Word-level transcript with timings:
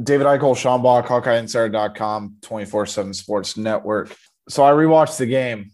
David 0.00 0.26
Eichel, 0.26 0.56
Sean 0.56 0.82
Bach, 0.82 1.06
HawkeyeInsider.com, 1.06 2.36
24 2.42 2.86
7 2.86 3.14
Sports 3.14 3.56
Network. 3.56 4.14
So 4.48 4.64
I 4.64 4.72
rewatched 4.72 5.18
the 5.18 5.26
game 5.26 5.70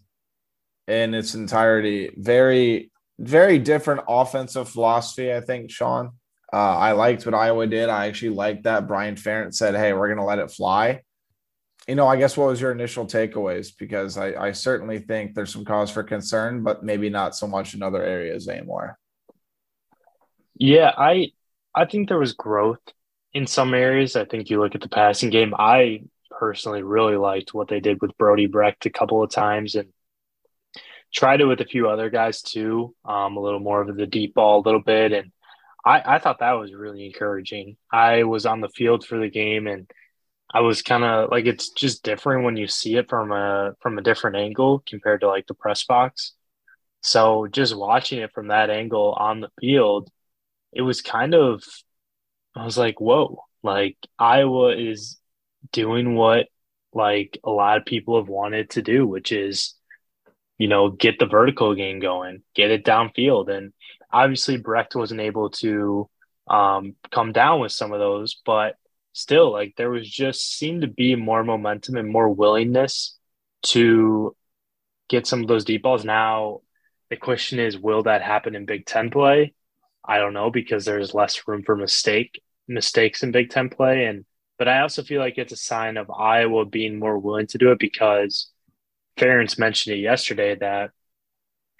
in 0.87 1.13
its 1.13 1.35
entirety. 1.35 2.11
Very, 2.17 2.91
very 3.17 3.59
different 3.59 4.01
offensive 4.07 4.69
philosophy, 4.69 5.33
I 5.33 5.41
think, 5.41 5.71
Sean. 5.71 6.11
Uh, 6.51 6.77
I 6.77 6.91
liked 6.93 7.25
what 7.25 7.35
Iowa 7.35 7.67
did. 7.67 7.89
I 7.89 8.07
actually 8.07 8.29
liked 8.29 8.63
that. 8.63 8.87
Brian 8.87 9.15
Ferentz 9.15 9.55
said, 9.55 9.75
hey, 9.75 9.93
we're 9.93 10.07
going 10.07 10.17
to 10.17 10.23
let 10.23 10.39
it 10.39 10.51
fly. 10.51 11.01
You 11.87 11.95
know, 11.95 12.07
I 12.07 12.17
guess 12.17 12.37
what 12.37 12.47
was 12.47 12.61
your 12.61 12.71
initial 12.71 13.05
takeaways? 13.05 13.71
Because 13.77 14.17
I, 14.17 14.33
I 14.33 14.51
certainly 14.51 14.99
think 14.99 15.33
there's 15.33 15.51
some 15.51 15.65
cause 15.65 15.89
for 15.89 16.03
concern, 16.03 16.63
but 16.63 16.83
maybe 16.83 17.09
not 17.09 17.35
so 17.35 17.47
much 17.47 17.73
in 17.73 17.81
other 17.81 18.03
areas 18.03 18.47
anymore. 18.47 18.97
Yeah, 20.55 20.91
I 20.95 21.31
I 21.73 21.85
think 21.85 22.09
there 22.09 22.19
was 22.19 22.33
growth 22.33 22.81
in 23.33 23.47
some 23.47 23.73
areas. 23.73 24.15
I 24.15 24.25
think 24.25 24.49
you 24.49 24.59
look 24.59 24.75
at 24.75 24.81
the 24.81 24.89
passing 24.89 25.29
game. 25.29 25.53
I 25.57 26.03
personally 26.31 26.83
really 26.83 27.17
liked 27.17 27.53
what 27.53 27.67
they 27.67 27.79
did 27.79 28.01
with 28.01 28.17
Brody 28.17 28.47
Brecht 28.47 28.85
a 28.85 28.89
couple 28.89 29.21
of 29.23 29.31
times 29.31 29.75
and 29.75 29.89
tried 31.13 31.41
it 31.41 31.45
with 31.45 31.61
a 31.61 31.65
few 31.65 31.89
other 31.89 32.09
guys 32.09 32.41
too. 32.41 32.95
Um, 33.05 33.37
a 33.37 33.41
little 33.41 33.59
more 33.59 33.81
of 33.81 33.95
the 33.95 34.07
deep 34.07 34.33
ball, 34.33 34.59
a 34.59 34.65
little 34.65 34.81
bit, 34.81 35.11
and 35.11 35.31
I, 35.85 36.15
I 36.15 36.19
thought 36.19 36.39
that 36.39 36.53
was 36.53 36.73
really 36.73 37.05
encouraging. 37.05 37.77
I 37.91 38.23
was 38.23 38.45
on 38.45 38.61
the 38.61 38.69
field 38.69 39.05
for 39.05 39.17
the 39.17 39.29
game 39.29 39.67
and 39.67 39.89
I 40.51 40.61
was 40.61 40.81
kind 40.81 41.03
of 41.03 41.29
like 41.29 41.45
it's 41.45 41.69
just 41.69 42.03
different 42.03 42.43
when 42.43 42.57
you 42.57 42.67
see 42.67 42.95
it 42.95 43.09
from 43.09 43.31
a 43.31 43.75
from 43.81 43.97
a 43.97 44.01
different 44.01 44.35
angle 44.37 44.83
compared 44.87 45.21
to 45.21 45.27
like 45.27 45.47
the 45.47 45.53
press 45.53 45.83
box. 45.85 46.33
So 47.01 47.47
just 47.47 47.77
watching 47.77 48.19
it 48.19 48.33
from 48.33 48.47
that 48.47 48.69
angle 48.69 49.13
on 49.17 49.41
the 49.41 49.49
field, 49.59 50.09
it 50.73 50.81
was 50.81 51.01
kind 51.01 51.33
of 51.33 51.63
I 52.59 52.65
was 52.65 52.77
like, 52.77 52.99
whoa, 52.99 53.45
like 53.63 53.97
Iowa 54.17 54.75
is 54.75 55.17
doing 55.71 56.15
what 56.15 56.47
like 56.93 57.39
a 57.43 57.49
lot 57.49 57.77
of 57.77 57.85
people 57.85 58.19
have 58.19 58.27
wanted 58.27 58.71
to 58.71 58.81
do, 58.81 59.07
which 59.07 59.31
is, 59.31 59.75
you 60.57 60.67
know, 60.67 60.89
get 60.89 61.19
the 61.19 61.25
vertical 61.25 61.73
game 61.73 61.99
going, 61.99 62.43
get 62.53 62.69
it 62.69 62.83
downfield. 62.83 63.49
And 63.49 63.71
obviously 64.11 64.57
Brecht 64.57 64.93
wasn't 64.93 65.21
able 65.21 65.51
to 65.51 66.09
um, 66.49 66.95
come 67.11 67.31
down 67.31 67.61
with 67.61 67.71
some 67.71 67.93
of 67.93 67.99
those, 67.99 68.41
but 68.45 68.75
still 69.13 69.53
like 69.53 69.75
there 69.77 69.89
was 69.89 70.09
just 70.09 70.57
seemed 70.57 70.81
to 70.81 70.87
be 70.87 71.15
more 71.15 71.45
momentum 71.45 71.95
and 71.95 72.11
more 72.11 72.29
willingness 72.29 73.17
to 73.67 74.35
get 75.07 75.27
some 75.27 75.41
of 75.41 75.47
those 75.47 75.63
deep 75.63 75.83
balls. 75.83 76.03
Now 76.03 76.59
the 77.09 77.15
question 77.15 77.59
is, 77.59 77.77
will 77.77 78.03
that 78.03 78.21
happen 78.21 78.53
in 78.53 78.65
Big 78.65 78.85
Ten 78.85 79.11
play? 79.11 79.53
I 80.03 80.17
don't 80.17 80.33
know 80.33 80.51
because 80.51 80.83
there's 80.83 81.13
less 81.13 81.47
room 81.47 81.63
for 81.63 81.77
mistake 81.77 82.41
mistakes 82.69 83.23
in 83.23 83.31
Big 83.31 83.49
Ten 83.49 83.69
play, 83.69 84.05
and 84.05 84.25
but 84.57 84.67
I 84.67 84.81
also 84.81 85.03
feel 85.03 85.19
like 85.19 85.37
it's 85.37 85.53
a 85.53 85.57
sign 85.57 85.97
of 85.97 86.11
Iowa 86.11 86.65
being 86.65 86.99
more 86.99 87.17
willing 87.17 87.47
to 87.47 87.57
do 87.57 87.71
it 87.71 87.79
because 87.79 88.49
Ferentz 89.17 89.57
mentioned 89.57 89.95
it 89.95 90.01
yesterday 90.01 90.55
that 90.55 90.91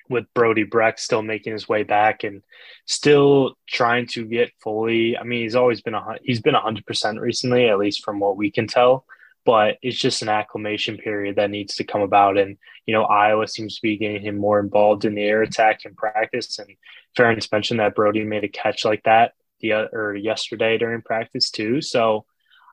with 0.09 0.25
Brody 0.33 0.63
Brecht 0.63 0.99
still 0.99 1.21
making 1.21 1.53
his 1.53 1.69
way 1.69 1.83
back 1.83 2.23
and 2.23 2.41
still 2.85 3.55
trying 3.67 4.07
to 4.07 4.25
get 4.25 4.51
fully. 4.61 5.17
I 5.17 5.23
mean, 5.23 5.43
he's 5.43 5.55
always 5.55 5.81
been 5.81 5.93
a 5.93 6.15
he's 6.23 6.41
been 6.41 6.55
hundred 6.55 6.85
percent 6.85 7.19
recently, 7.19 7.69
at 7.69 7.77
least 7.77 8.03
from 8.03 8.19
what 8.19 8.37
we 8.37 8.51
can 8.51 8.67
tell. 8.67 9.05
But 9.45 9.77
it's 9.81 9.97
just 9.97 10.21
an 10.21 10.29
acclimation 10.29 10.97
period 10.97 11.37
that 11.37 11.49
needs 11.49 11.75
to 11.75 11.83
come 11.83 12.01
about, 12.01 12.37
and 12.37 12.57
you 12.85 12.93
know 12.93 13.03
Iowa 13.03 13.47
seems 13.47 13.75
to 13.75 13.81
be 13.81 13.97
getting 13.97 14.21
him 14.21 14.37
more 14.37 14.59
involved 14.59 15.05
in 15.05 15.15
the 15.15 15.23
air 15.23 15.41
attack 15.43 15.85
in 15.85 15.95
practice. 15.95 16.59
And 16.59 16.69
Ferentz 17.17 17.51
mentioned 17.51 17.79
that 17.79 17.95
Brody 17.95 18.23
made 18.23 18.43
a 18.43 18.49
catch 18.49 18.85
like 18.85 19.03
that 19.03 19.33
the 19.59 19.73
or 19.73 20.15
yesterday 20.15 20.77
during 20.77 21.01
practice 21.01 21.49
too. 21.49 21.81
So 21.81 22.25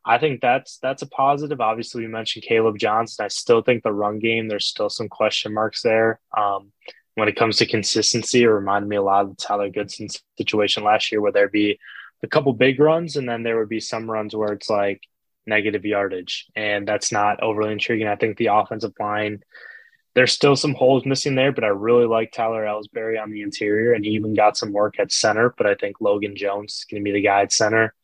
I 0.05 0.19
think 0.19 0.41
that's 0.41 0.79
that's 0.79 1.03
a 1.03 1.09
positive. 1.09 1.61
Obviously, 1.61 2.03
we 2.03 2.09
mentioned 2.09 2.45
Kaleb 2.49 2.79
Johnson. 2.79 3.25
I 3.25 3.29
still 3.29 3.63
think 3.63 3.83
the 3.83 3.93
run 3.93 4.21
game. 4.21 4.47
There's 4.47 4.67
still 4.67 4.89
some 4.89 5.09
question 5.09 5.53
marks 5.53 5.83
there. 5.83 6.21
Um, 6.37 6.73
when 7.17 7.29
it 7.29 7.37
comes 7.37 7.57
to 7.57 7.67
consistency, 7.67 8.43
it 8.43 8.49
reminded 8.49 8.89
me 8.89 8.97
a 8.97 9.03
lot 9.03 9.25
of 9.25 9.31
the 9.31 9.37
Tyler 9.37 9.71
Goodson 9.71 10.09
situation 10.39 10.85
last 10.85 11.11
year, 11.11 11.21
where 11.21 11.33
there'd 11.33 11.51
be 11.51 11.79
a 12.23 12.29
couple 12.29 12.53
big 12.53 12.79
runs, 12.79 13.17
and 13.17 13.29
then 13.29 13.43
there 13.43 13.59
would 13.59 13.69
be 13.69 13.81
some 13.81 14.09
runs 14.09 14.35
where 14.35 14.53
it's 14.53 14.71
like 14.71 15.03
negative 15.47 15.85
yardage, 15.85 16.47
and 16.55 16.87
that's 16.87 17.11
not 17.11 17.43
overly 17.43 17.73
intriguing. 17.73 18.07
I 18.07 18.17
think 18.17 18.37
the 18.37 18.49
offensive 18.49 18.93
line 19.01 19.43
there's 20.17 20.33
still 20.33 20.57
some 20.57 20.73
holes 20.73 21.05
missing 21.05 21.35
there, 21.35 21.53
but 21.53 21.63
I 21.63 21.69
really 21.69 22.07
like 22.07 22.33
Tyler 22.33 22.65
Elsbury 22.65 23.19
on 23.19 23.31
the 23.31 23.43
interior, 23.43 23.93
and 23.93 24.03
he 24.03 24.13
even 24.13 24.33
got 24.33 24.57
some 24.57 24.73
work 24.73 24.99
at 24.99 25.13
center. 25.13 25.55
But 25.59 25.67
I 25.67 25.75
think 25.75 26.01
Logan 26.01 26.35
Jones 26.35 26.73
is 26.73 26.87
going 26.91 27.03
to 27.03 27.05
be 27.05 27.13
the 27.13 27.21
guy 27.21 27.43
at 27.43 27.53
center. 27.53 27.95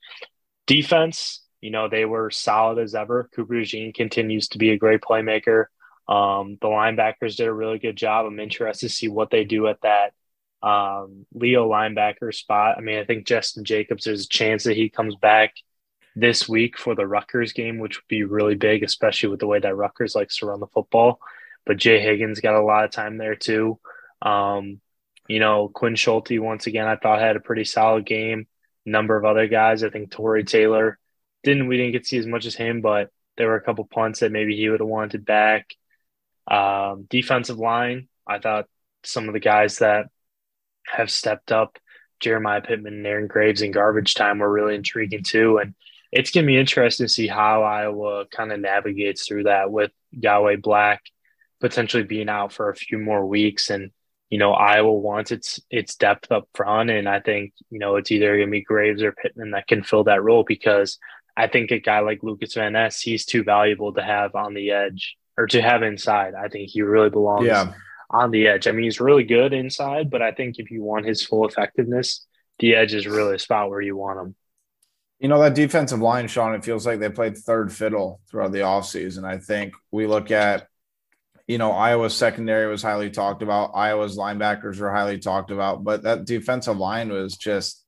Defense, 0.67 1.41
you 1.63 1.71
know, 1.71 1.89
they 1.89 2.05
were 2.05 2.31
solid 2.31 2.79
as 2.79 2.95
ever. 2.95 3.31
Cooper 3.35 3.55
DeJean 3.55 3.95
continues 3.95 4.49
to 4.49 4.59
be 4.59 4.73
a 4.73 4.77
great 4.77 5.01
playmaker. 5.01 5.65
Um, 6.07 6.59
the 6.61 6.69
linebackers 6.69 7.37
did 7.37 7.49
a 7.49 7.53
really 7.53 7.79
good 7.79 7.97
job. 7.97 8.27
I'm 8.27 8.39
interested 8.39 8.89
to 8.89 8.95
see 8.95 9.09
what 9.09 9.31
they 9.31 9.45
do 9.45 9.67
at 9.69 9.81
that 9.81 10.13
um, 10.63 11.25
Leo 11.33 11.67
linebacker 11.67 12.35
spot. 12.35 12.77
I 12.77 12.83
mean, 12.83 12.99
I 12.99 13.07
think 13.07 13.27
Justin 13.27 13.65
Jacobs, 13.65 14.05
there's 14.05 14.27
a 14.27 14.29
chance 14.29 14.65
that 14.65 14.77
he 14.77 14.91
comes 14.91 15.17
back 15.17 15.55
this 16.15 16.47
week 16.47 16.77
for 16.77 16.95
the 16.95 17.07
Rutgers 17.07 17.55
game, 17.55 17.79
which 17.79 17.97
would 17.97 18.09
be 18.09 18.25
really 18.25 18.55
big, 18.55 18.83
especially 18.83 19.31
with 19.31 19.41
the 19.41 19.47
way 19.47 19.61
that 19.61 19.75
Rutgers 19.75 20.15
likes 20.15 20.37
to 20.37 20.47
run 20.47 20.61
the 20.61 20.67
football 20.67 21.19
but 21.65 21.77
Jay 21.77 22.01
Higgins 22.01 22.41
got 22.41 22.55
a 22.55 22.63
lot 22.63 22.85
of 22.85 22.91
time 22.91 23.19
there 23.19 23.37
too. 23.37 23.79
Um, 24.21 24.81
you 25.29 25.39
know, 25.39 25.69
Quinn 25.69 25.95
Schulte 25.95 26.41
once 26.41 26.67
again 26.67 26.87
I 26.87 26.97
thought 26.97 27.21
had 27.21 27.37
a 27.37 27.41
pretty 27.41 27.65
solid 27.65 28.05
game. 28.07 28.47
Number 28.85 29.17
of 29.17 29.25
other 29.25 29.47
guys, 29.47 29.85
I 29.85 29.91
think 29.91 30.11
Tory 30.11 30.45
Taylor 30.45 30.99
didn't 31.43 31.69
we 31.69 31.77
didn't 31.77 31.93
get 31.93 32.03
to 32.03 32.09
see 32.09 32.19
as 32.19 32.27
much 32.27 32.47
as 32.47 32.55
him, 32.55 32.81
but 32.81 33.11
there 33.37 33.49
were 33.49 33.57
a 33.57 33.63
couple 33.63 33.85
punts 33.85 34.21
that 34.21 34.33
maybe 34.33 34.57
he 34.57 34.69
would 34.69 34.81
have 34.81 34.89
wanted 34.89 35.25
back. 35.25 35.71
Um, 36.51 37.07
defensive 37.09 37.59
line, 37.59 38.09
I 38.27 38.39
thought 38.39 38.67
some 39.05 39.29
of 39.29 39.35
the 39.35 39.41
guys 39.41 39.79
that 39.79 40.07
have 40.87 41.11
stepped 41.11 41.53
up, 41.53 41.79
Jeremiah 42.21 42.61
Pittman 42.61 42.95
and 42.95 43.07
Aaron 43.07 43.27
Graves 43.27 43.63
in 43.63 43.71
garbage 43.71 44.15
time 44.15 44.39
were 44.39 44.51
really 44.51 44.75
intriguing 44.75 45.23
too. 45.23 45.59
And 45.59 45.75
it's 46.11 46.31
gonna 46.31 46.47
be 46.47 46.59
interesting 46.59 47.07
to 47.07 47.13
see 47.13 47.29
how 47.29 47.63
Iowa 47.63 48.27
kind 48.27 48.53
of 48.53 48.61
navigates 48.61 49.27
through 49.27 49.45
that 49.45 49.71
with 49.71 49.93
Yahya 50.11 50.59
Black 50.59 51.03
potentially 51.63 52.03
being 52.03 52.29
out 52.29 52.53
for 52.53 52.69
a 52.69 52.77
few 52.77 52.99
more 52.99 53.25
weeks 53.25 53.71
and 53.71 53.93
you 54.29 54.39
know 54.39 54.53
Iowa 54.53 54.93
wants 54.93 55.31
its 55.31 55.61
its 55.71 55.95
depth 55.95 56.33
up 56.33 56.49
front 56.55 56.91
and 56.91 57.09
I 57.09 57.21
think 57.21 57.53
you 57.71 57.79
know 57.79 57.95
it's 57.97 58.11
either 58.11 58.37
going 58.37 58.49
to 58.49 58.51
be 58.51 58.63
Graves 58.63 59.01
or 59.01 59.13
Pittman 59.13 59.53
that 59.53 59.69
can 59.69 59.85
fill 59.85 60.05
that 60.05 60.25
role 60.25 60.45
because 60.47 60.99
I 61.37 61.47
think 61.47 61.71
a 61.71 61.79
guy 61.79 62.01
like 62.01 62.25
Lucas 62.25 62.55
Van 62.55 62.73
Ness 62.73 63.01
he's 63.01 63.25
too 63.25 63.45
valuable 63.45 63.95
to 63.95 64.03
have 64.03 64.35
on 64.35 64.55
the 64.55 64.73
edge 64.73 65.17
or 65.39 65.47
to 65.47 65.63
have 65.63 65.85
inside. 65.85 66.35
I 66.35 66.49
think 66.49 66.69
he 66.69 66.83
really 66.83 67.11
belongs 67.11 67.47
yeah. 67.47 67.73
on 68.11 68.33
the 68.33 68.49
edge. 68.49 68.67
I 68.67 68.73
mean 68.73 68.83
he's 68.83 69.01
really 69.01 69.25
good 69.25 69.53
inside, 69.53 70.11
but 70.11 70.21
I 70.21 70.33
think 70.33 70.57
if 70.59 70.69
you 70.69 70.83
want 70.83 71.07
his 71.07 71.25
full 71.25 71.47
effectiveness, 71.47 72.27
the 72.59 72.75
edge 72.75 72.93
is 72.93 73.07
really 73.07 73.37
a 73.37 73.39
spot 73.39 73.71
where 73.71 73.81
you 73.81 73.97
want 73.97 74.19
him. 74.19 74.35
You 75.21 75.29
know, 75.29 75.41
that 75.41 75.55
defensive 75.55 76.01
line, 76.01 76.27
Sean, 76.27 76.57
it 76.57 76.65
feels 76.65 76.85
like 76.85 76.99
they 76.99 77.09
played 77.09 77.39
third 77.39 77.73
fiddle 77.73 78.21
throughout 78.29 78.51
the 78.51 78.59
offseason. 78.59 79.23
I 79.23 79.39
think 79.39 79.75
we 79.93 80.09
look 80.09 80.33
at 80.33 80.67
you 81.47 81.59
know, 81.59 81.73
Iowa's 81.73 82.15
secondary 82.15 82.69
was 82.69 82.83
highly 82.83 83.11
talked 83.11 83.43
about. 83.43 83.73
Iowa's 83.75 84.17
linebackers 84.17 84.81
were 84.81 84.93
highly 84.93 85.19
talked 85.19 85.51
about, 85.51 85.85
but 85.85 86.03
that 86.03 86.25
defensive 86.25 86.79
line 86.79 87.11
was 87.11 87.37
just 87.37 87.85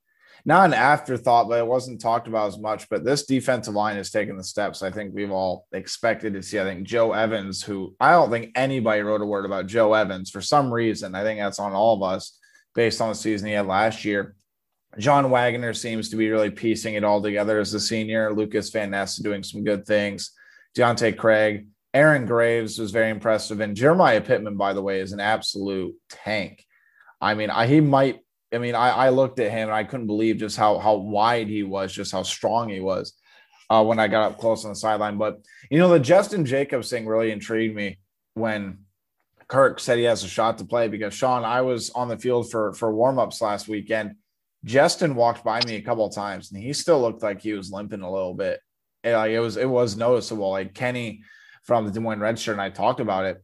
not 0.47 0.65
an 0.65 0.73
afterthought, 0.73 1.49
but 1.49 1.59
it 1.59 1.65
wasn't 1.65 1.99
talked 1.99 2.27
about 2.27 2.49
as 2.49 2.59
much. 2.59 2.87
But 2.87 3.03
this 3.03 3.25
defensive 3.25 3.73
line 3.73 3.95
has 3.95 4.11
taken 4.11 4.37
the 4.37 4.43
steps 4.43 4.83
I 4.83 4.91
think 4.91 5.13
we've 5.13 5.31
all 5.31 5.65
expected 5.71 6.33
to 6.33 6.43
see. 6.43 6.59
I 6.59 6.63
think 6.63 6.85
Joe 6.87 7.13
Evans, 7.13 7.63
who 7.63 7.95
I 7.99 8.11
don't 8.11 8.29
think 8.29 8.51
anybody 8.55 9.01
wrote 9.01 9.21
a 9.21 9.25
word 9.25 9.45
about 9.45 9.67
Joe 9.67 9.93
Evans 9.93 10.29
for 10.29 10.41
some 10.41 10.71
reason. 10.71 11.15
I 11.15 11.23
think 11.23 11.39
that's 11.39 11.59
on 11.59 11.73
all 11.73 11.95
of 11.95 12.03
us 12.03 12.37
based 12.75 13.01
on 13.01 13.09
the 13.09 13.15
season 13.15 13.47
he 13.47 13.53
had 13.53 13.65
last 13.65 14.05
year. 14.05 14.35
John 14.97 15.29
Waggoner 15.29 15.73
seems 15.73 16.09
to 16.09 16.15
be 16.15 16.29
really 16.29 16.51
piecing 16.51 16.93
it 16.93 17.03
all 17.03 17.21
together 17.21 17.59
as 17.59 17.73
a 17.73 17.79
senior. 17.79 18.33
Lucas 18.33 18.69
Van 18.69 18.91
Ness 18.91 19.17
doing 19.17 19.43
some 19.43 19.63
good 19.63 19.85
things. 19.85 20.31
Deontae 20.77 21.17
Craig, 21.17 21.67
Aaron 21.95 22.25
Graves 22.25 22.77
was 22.77 22.91
very 22.91 23.09
impressive. 23.09 23.61
And 23.61 23.75
Jeremiah 23.75 24.21
Pittman, 24.21 24.57
by 24.57 24.73
the 24.73 24.81
way, 24.81 24.99
is 24.99 25.13
an 25.13 25.19
absolute 25.19 25.95
tank. 26.09 26.63
I 27.21 27.33
mean, 27.33 27.49
I, 27.49 27.65
he 27.65 27.79
might, 27.79 28.19
I 28.53 28.59
mean, 28.59 28.75
I, 28.75 28.89
I 28.89 29.09
looked 29.09 29.39
at 29.39 29.49
him 29.49 29.69
and 29.69 29.75
I 29.75 29.85
couldn't 29.85 30.07
believe 30.07 30.37
just 30.37 30.57
how, 30.57 30.77
how 30.77 30.95
wide 30.95 31.47
he 31.47 31.63
was, 31.63 31.93
just 31.93 32.11
how 32.11 32.23
strong 32.23 32.69
he 32.69 32.81
was 32.81 33.13
uh, 33.69 33.83
when 33.83 33.97
I 33.97 34.07
got 34.07 34.31
up 34.31 34.37
close 34.37 34.65
on 34.65 34.71
the 34.71 34.75
sideline. 34.75 35.17
But, 35.17 35.39
you 35.71 35.79
know, 35.79 35.89
the 35.89 35.99
Justin 35.99 36.45
Jacobs 36.45 36.89
thing 36.89 37.07
really 37.07 37.31
intrigued 37.31 37.75
me 37.75 37.97
when 38.33 38.79
Kirk 39.47 39.79
said 39.79 39.97
he 39.97 40.03
has 40.03 40.23
a 40.23 40.27
shot 40.27 40.57
to 40.57 40.65
play 40.65 40.89
because 40.89 41.13
Sean, 41.13 41.45
I 41.45 41.61
was 41.61 41.89
on 41.91 42.09
the 42.09 42.17
field 42.17 42.51
for, 42.51 42.73
for 42.73 42.93
warmups 42.93 43.41
last 43.41 43.67
weekend 43.67 44.15
Justin 44.65 45.13
walked 45.13 45.43
by 45.43 45.61
me 45.65 45.75
a 45.75 45.81
couple 45.81 46.07
of 46.07 46.15
times 46.15 46.51
and 46.51 46.61
he 46.61 46.73
still 46.73 46.99
looked 46.99 47.21
like 47.21 47.39
he 47.39 47.53
was 47.53 47.71
limping 47.71 48.01
a 48.01 48.11
little 48.11 48.33
bit. 48.33 48.59
It, 49.03 49.13
like 49.13 49.31
it 49.31 49.39
was 49.39 49.57
it 49.57 49.69
was 49.69 49.95
noticeable. 49.95 50.49
Like 50.49 50.73
Kenny 50.73 51.21
from 51.65 51.85
the 51.85 51.91
Des 51.91 51.99
Moines 51.99 52.19
Register, 52.19 52.51
and 52.51 52.61
I 52.61 52.69
talked 52.69 52.99
about 52.99 53.25
it. 53.25 53.43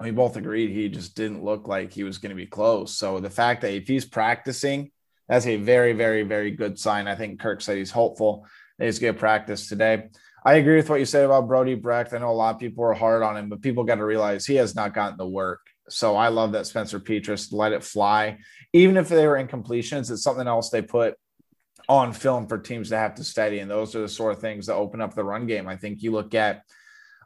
We 0.00 0.10
both 0.10 0.36
agreed 0.36 0.70
he 0.70 0.88
just 0.88 1.16
didn't 1.16 1.44
look 1.44 1.68
like 1.68 1.92
he 1.92 2.04
was 2.04 2.18
going 2.18 2.30
to 2.30 2.36
be 2.36 2.46
close. 2.46 2.96
So 2.96 3.20
the 3.20 3.30
fact 3.30 3.62
that 3.62 3.72
if 3.72 3.86
he's 3.86 4.04
practicing, 4.04 4.90
that's 5.28 5.46
a 5.46 5.56
very, 5.56 5.92
very, 5.92 6.24
very 6.24 6.50
good 6.50 6.78
sign. 6.78 7.06
I 7.06 7.14
think 7.14 7.40
Kirk 7.40 7.60
said 7.60 7.78
he's 7.78 7.92
hopeful 7.92 8.46
that 8.78 8.86
he's 8.86 8.98
going 8.98 9.14
to 9.14 9.20
practice 9.20 9.68
today. 9.68 10.08
I 10.44 10.54
agree 10.54 10.76
with 10.76 10.90
what 10.90 10.98
you 10.98 11.06
said 11.06 11.24
about 11.24 11.48
Brody 11.48 11.74
Brecht. 11.74 12.12
I 12.12 12.18
know 12.18 12.30
a 12.30 12.32
lot 12.32 12.54
of 12.54 12.60
people 12.60 12.84
are 12.84 12.92
hard 12.92 13.22
on 13.22 13.36
him, 13.36 13.48
but 13.48 13.62
people 13.62 13.84
got 13.84 13.94
to 13.94 14.04
realize 14.04 14.44
he 14.44 14.56
has 14.56 14.74
not 14.74 14.92
gotten 14.92 15.16
the 15.16 15.26
work. 15.26 15.60
So 15.88 16.16
I 16.16 16.28
love 16.28 16.52
that 16.52 16.66
Spencer 16.66 16.98
Petras 16.98 17.52
let 17.52 17.72
it 17.72 17.84
fly 17.84 18.38
even 18.74 18.96
if 18.96 19.08
they 19.08 19.26
were 19.26 19.42
incompletions, 19.42 20.10
it's 20.10 20.24
something 20.24 20.48
else 20.48 20.68
they 20.68 20.82
put 20.82 21.14
on 21.88 22.12
film 22.12 22.48
for 22.48 22.58
teams 22.58 22.88
to 22.88 22.98
have 22.98 23.14
to 23.14 23.24
study. 23.24 23.60
And 23.60 23.70
those 23.70 23.94
are 23.94 24.00
the 24.00 24.08
sort 24.08 24.32
of 24.32 24.40
things 24.40 24.66
that 24.66 24.74
open 24.74 25.00
up 25.00 25.14
the 25.14 25.24
run 25.24 25.46
game. 25.46 25.68
I 25.68 25.76
think 25.76 26.02
you 26.02 26.10
look 26.10 26.34
at 26.34 26.62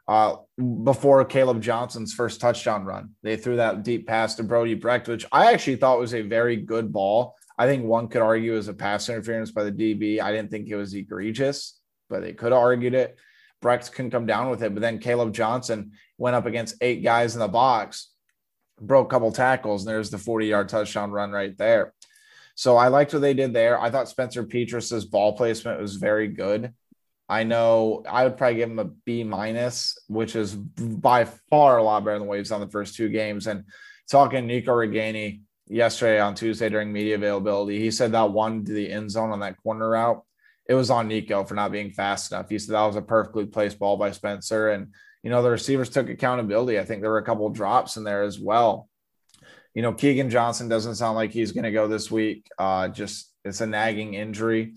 uh, 0.09 0.37
before 0.83 1.23
Kaleb 1.25 1.61
Johnson's 1.61 2.13
first 2.13 2.41
touchdown 2.41 2.83
run, 2.83 3.11
they 3.21 3.37
threw 3.37 3.57
that 3.57 3.83
deep 3.83 4.07
pass 4.07 4.35
to 4.35 4.43
Brody 4.43 4.73
Brecht, 4.73 5.07
which 5.07 5.25
I 5.31 5.53
actually 5.53 5.75
thought 5.75 5.99
was 5.99 6.13
a 6.13 6.21
very 6.21 6.57
good 6.57 6.91
ball. 6.91 7.35
I 7.57 7.67
think 7.67 7.85
one 7.85 8.07
could 8.07 8.21
argue 8.21 8.57
as 8.57 8.67
a 8.67 8.73
pass 8.73 9.07
interference 9.09 9.51
by 9.51 9.63
the 9.63 9.71
DB. 9.71 10.19
I 10.19 10.31
didn't 10.31 10.49
think 10.49 10.67
it 10.67 10.75
was 10.75 10.93
egregious, 10.93 11.79
but 12.09 12.21
they 12.21 12.33
could 12.33 12.51
have 12.51 12.61
argued 12.61 12.95
it. 12.95 13.17
Brecht 13.61 13.91
couldn't 13.91 14.11
come 14.11 14.25
down 14.25 14.49
with 14.49 14.63
it. 14.63 14.73
But 14.73 14.81
then 14.81 14.99
Kaleb 14.99 15.33
Johnson 15.33 15.91
went 16.17 16.35
up 16.35 16.45
against 16.45 16.75
eight 16.81 17.03
guys 17.03 17.35
in 17.35 17.39
the 17.39 17.47
box 17.47 18.09
broke 18.81 19.07
a 19.07 19.09
couple 19.15 19.31
tackles, 19.31 19.85
and 19.85 19.93
there's 19.93 20.09
the 20.09 20.17
40 20.17 20.47
yard 20.47 20.69
touchdown 20.69 21.11
run 21.11 21.31
right 21.31 21.57
there. 21.57 21.93
So 22.55 22.77
I 22.77 22.89
liked 22.89 23.13
what 23.13 23.21
they 23.21 23.33
did 23.33 23.53
there. 23.53 23.79
I 23.79 23.89
thought 23.89 24.09
Spencer 24.09 24.43
Petras's 24.43 25.05
ball 25.05 25.35
placement 25.35 25.79
was 25.79 25.95
very 25.95 26.27
good. 26.27 26.73
I 27.29 27.43
know 27.43 28.03
I 28.09 28.23
would 28.23 28.37
probably 28.37 28.55
give 28.55 28.71
him 28.71 28.79
a 28.79 28.85
B 28.85 29.23
minus, 29.23 29.97
which 30.07 30.35
is 30.35 30.55
by 30.55 31.25
far 31.25 31.77
a 31.77 31.83
lot 31.83 32.03
better 32.03 32.17
than 32.17 32.27
what 32.27 32.39
he's 32.39 32.51
on 32.51 32.59
the 32.59 32.67
first 32.67 32.95
two 32.95 33.07
games. 33.09 33.45
And 33.45 33.65
talking 34.09 34.47
Nico 34.47 34.71
Ragaini 34.71 35.41
yesterday 35.67 36.19
on 36.19 36.33
Tuesday 36.33 36.69
during 36.69 36.91
media 36.91 37.15
availability, 37.15 37.79
he 37.79 37.91
said 37.91 38.13
that 38.13 38.31
one 38.31 38.65
to 38.65 38.73
the 38.73 38.91
end 38.91 39.11
zone 39.11 39.29
on 39.29 39.41
that 39.41 39.61
corner 39.61 39.91
route, 39.91 40.23
it 40.67 40.73
was 40.73 40.89
on 40.89 41.07
Nico 41.07 41.43
for 41.43 41.53
not 41.53 41.71
being 41.71 41.91
fast 41.91 42.31
enough. 42.31 42.49
He 42.49 42.57
said 42.57 42.73
that 42.73 42.81
was 42.81 42.95
a 42.95 43.01
perfectly 43.01 43.45
placed 43.45 43.77
ball 43.77 43.95
by 43.95 44.09
Spencer. 44.11 44.69
And 44.69 44.87
you 45.21 45.29
know, 45.29 45.43
the 45.43 45.51
receivers 45.51 45.89
took 45.89 46.09
accountability. 46.09 46.79
I 46.79 46.85
think 46.85 47.01
there 47.01 47.11
were 47.11 47.19
a 47.19 47.25
couple 47.25 47.47
drops 47.49 47.95
in 47.95 48.03
there 48.03 48.23
as 48.23 48.39
well. 48.39 48.89
You 49.75 49.83
know, 49.83 49.93
Keagan 49.93 50.31
Johnson 50.31 50.67
doesn't 50.67 50.95
sound 50.95 51.15
like 51.15 51.31
he's 51.31 51.51
going 51.51 51.63
to 51.65 51.71
go 51.71 51.87
this 51.87 52.09
week. 52.09 52.47
Uh, 52.57 52.87
just 52.87 53.31
it's 53.45 53.61
a 53.61 53.67
nagging 53.67 54.15
injury. 54.15 54.73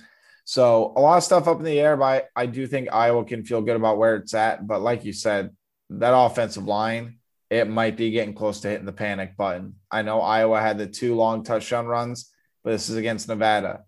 So 0.53 0.93
a 0.97 1.01
lot 1.01 1.17
of 1.17 1.25
stuff 1.25 1.49
up 1.49 1.61
in 1.61 1.65
the 1.65 1.81
air, 1.81 1.97
but 1.97 2.05
I, 2.37 2.43
I 2.43 2.45
do 2.45 2.67
think 2.67 2.93
Iowa 2.93 3.25
can 3.25 3.43
feel 3.43 3.63
good 3.63 3.75
about 3.75 3.97
where 3.97 4.17
it's 4.17 4.35
at. 4.35 4.67
But 4.67 4.83
like 4.83 5.03
you 5.03 5.15
said, 5.15 5.57
that 5.89 6.15
offensive 6.15 6.67
line, 6.67 7.17
it 7.49 7.71
might 7.71 7.97
be 7.97 8.11
getting 8.11 8.35
close 8.35 8.61
to 8.61 8.69
hitting 8.69 8.85
the 8.85 8.93
panic 8.93 9.35
button. 9.35 9.77
I 9.91 10.03
know 10.03 10.21
Iowa 10.21 10.61
had 10.61 10.77
the 10.77 10.87
two 10.87 11.15
long 11.15 11.43
touchdown 11.43 11.87
runs, 11.87 12.31
but 12.63 12.73
this 12.73 12.91
is 12.91 12.97
against 12.97 13.29
Nevada. 13.29 13.85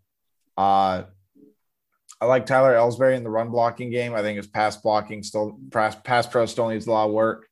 Uh, 0.56 1.02
I 2.18 2.24
like 2.24 2.46
Tyler 2.46 2.74
Elsbury 2.74 3.14
in 3.14 3.24
the 3.24 3.28
run 3.28 3.50
blocking 3.50 3.90
game. 3.90 4.14
I 4.14 4.22
think 4.22 4.38
his 4.38 4.46
pass 4.46 4.78
blocking 4.78 5.22
still 5.22 5.58
pass, 5.70 5.94
pass 6.02 6.26
pro 6.26 6.46
still 6.46 6.70
needs 6.70 6.86
a 6.86 6.92
lot 6.92 7.08
of 7.08 7.12
work. 7.12 7.46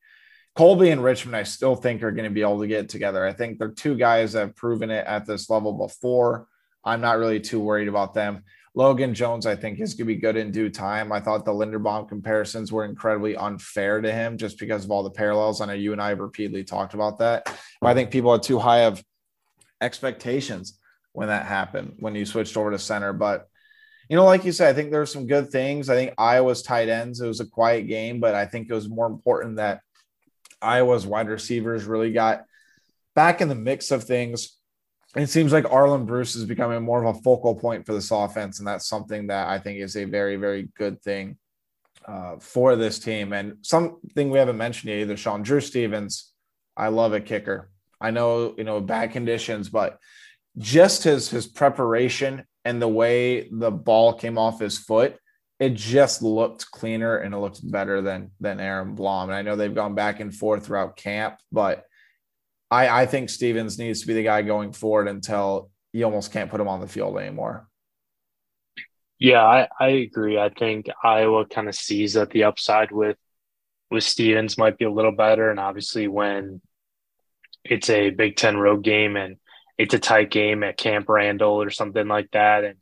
Colby 0.55 0.89
and 0.89 1.03
Richman, 1.03 1.35
I 1.35 1.43
still 1.43 1.75
think 1.75 2.01
are 2.01 2.11
going 2.11 2.27
to 2.27 2.33
be 2.33 2.41
able 2.41 2.61
to 2.61 2.67
get 2.67 2.89
together. 2.89 3.23
I 3.23 3.33
think 3.33 3.59
they're 3.59 3.69
two 3.69 3.95
guys 3.95 4.33
that 4.33 4.39
have 4.39 4.55
proven 4.55 4.89
it 4.89 5.05
at 5.05 5.27
this 5.27 5.51
level 5.51 5.73
before. 5.73 6.47
I'm 6.83 6.99
not 6.99 7.19
really 7.19 7.39
too 7.39 7.59
worried 7.59 7.87
about 7.87 8.15
them. 8.15 8.43
Logan 8.75 9.13
Jones, 9.13 9.45
I 9.45 9.55
think, 9.55 9.79
is 9.79 9.93
going 9.93 10.07
to 10.07 10.13
be 10.13 10.15
good 10.15 10.35
in 10.35 10.51
due 10.51 10.69
time. 10.69 11.11
I 11.11 11.19
thought 11.19 11.45
the 11.45 11.51
Linderbaum 11.51 12.09
comparisons 12.09 12.71
were 12.71 12.85
incredibly 12.85 13.35
unfair 13.35 14.01
to 14.01 14.11
him 14.11 14.37
just 14.37 14.57
because 14.57 14.83
of 14.83 14.91
all 14.91 15.03
the 15.03 15.11
parallels. 15.11 15.61
I 15.61 15.67
know 15.67 15.73
you 15.73 15.91
and 15.91 16.01
I 16.01 16.09
have 16.09 16.19
repeatedly 16.19 16.63
talked 16.63 16.95
about 16.95 17.19
that. 17.19 17.55
I 17.81 17.93
think 17.93 18.09
people 18.09 18.31
had 18.31 18.41
too 18.41 18.57
high 18.57 18.85
of 18.85 19.03
expectations 19.79 20.79
when 21.11 21.27
that 21.27 21.45
happened, 21.45 21.95
when 21.99 22.15
you 22.15 22.25
switched 22.25 22.57
over 22.57 22.71
to 22.71 22.79
center. 22.79 23.13
But 23.13 23.47
you 24.09 24.15
know, 24.15 24.25
like 24.25 24.43
you 24.43 24.51
said, 24.51 24.69
I 24.69 24.73
think 24.73 24.91
there 24.91 25.01
are 25.01 25.05
some 25.05 25.27
good 25.27 25.49
things. 25.49 25.89
I 25.89 25.95
think 25.95 26.13
Iowa's 26.17 26.61
tight 26.63 26.89
ends, 26.89 27.21
it 27.21 27.27
was 27.27 27.39
a 27.39 27.45
quiet 27.45 27.83
game, 27.83 28.19
but 28.19 28.33
I 28.35 28.45
think 28.45 28.69
it 28.69 28.73
was 28.73 28.89
more 28.89 29.07
important 29.07 29.57
that 29.57 29.81
Iowa's 30.61 31.05
wide 31.05 31.29
receivers 31.29 31.85
really 31.85 32.11
got 32.11 32.43
back 33.15 33.39
in 33.41 33.49
the 33.49 33.55
mix 33.55 33.91
of 33.91 34.03
things. 34.03 34.57
It 35.15 35.27
seems 35.27 35.53
like 35.53 35.65
Arland 35.65 36.07
Bruce 36.07 36.35
is 36.35 36.45
becoming 36.45 36.81
more 36.81 37.03
of 37.03 37.15
a 37.15 37.19
focal 37.21 37.55
point 37.55 37.85
for 37.85 37.93
this 37.93 38.09
offense, 38.09 38.59
and 38.59 38.67
that's 38.67 38.87
something 38.87 39.27
that 39.27 39.47
I 39.47 39.59
think 39.59 39.79
is 39.79 39.95
a 39.95 40.05
very, 40.05 40.37
very 40.37 40.69
good 40.75 41.01
thing 41.03 41.37
uh, 42.05 42.37
for 42.39 42.75
this 42.75 42.97
team. 42.97 43.31
And 43.31 43.57
something 43.61 44.29
we 44.29 44.39
haven't 44.39 44.57
mentioned 44.57 44.91
yet 44.91 45.01
either, 45.01 45.17
Sean 45.17 45.43
Drew 45.43 45.61
Stevens. 45.61 46.31
I 46.75 46.87
love 46.87 47.13
a 47.13 47.21
kicker. 47.21 47.69
I 48.01 48.09
know 48.11 48.55
you 48.57 48.63
know 48.63 48.81
bad 48.81 49.11
conditions, 49.11 49.69
but 49.69 49.99
just 50.57 51.03
his 51.03 51.29
his 51.29 51.47
preparation 51.47 52.43
and 52.65 52.81
the 52.81 52.87
way 52.87 53.49
the 53.51 53.71
ball 53.71 54.13
came 54.13 54.37
off 54.37 54.59
his 54.59 54.77
foot, 54.77 55.17
it 55.59 55.75
just 55.75 56.21
looked 56.21 56.71
cleaner 56.71 57.17
and 57.17 57.33
it 57.33 57.37
looked 57.37 57.69
better 57.71 58.01
than 58.01 58.31
than 58.39 58.59
Aaron 58.59 58.95
Blom. 58.95 59.29
And 59.29 59.37
I 59.37 59.41
know 59.41 59.55
they've 59.55 59.73
gone 59.73 59.95
back 59.95 60.19
and 60.19 60.33
forth 60.33 60.65
throughout 60.65 60.97
camp, 60.97 61.37
but 61.51 61.85
I, 62.73 63.03
I 63.03 63.05
think 63.05 63.29
Stevens 63.29 63.77
needs 63.77 64.01
to 64.01 64.07
be 64.07 64.15
the 64.15 64.23
guy 64.23 64.41
going 64.41 64.73
forward 64.73 65.07
until 65.07 65.69
you 65.91 66.05
almost 66.05 66.33
can't 66.33 66.49
put 66.49 66.59
him 66.59 66.67
on 66.67 66.81
the 66.81 66.87
field 66.87 67.17
anymore. 67.19 67.67
Yeah, 69.19 69.43
I, 69.43 69.67
I 69.79 69.87
agree. 69.89 70.39
I 70.39 70.49
think 70.49 70.87
Iowa 71.03 71.45
kind 71.45 71.69
of 71.69 71.75
sees 71.75 72.13
that 72.13 72.31
the 72.31 72.45
upside 72.45 72.91
with 72.91 73.17
with 73.91 74.03
Stevens 74.03 74.57
might 74.57 74.79
be 74.79 74.85
a 74.85 74.91
little 74.91 75.11
better. 75.11 75.51
And 75.51 75.59
obviously 75.59 76.07
when 76.07 76.61
it's 77.63 77.91
a 77.91 78.09
Big 78.09 78.37
Ten 78.37 78.57
road 78.57 78.83
game 78.83 79.15
and 79.17 79.37
it's 79.77 79.93
a 79.93 79.99
tight 79.99 80.31
game 80.31 80.63
at 80.63 80.77
Camp 80.77 81.07
Randall 81.07 81.61
or 81.61 81.69
something 81.69 82.07
like 82.07 82.31
that, 82.31 82.63
and 82.63 82.79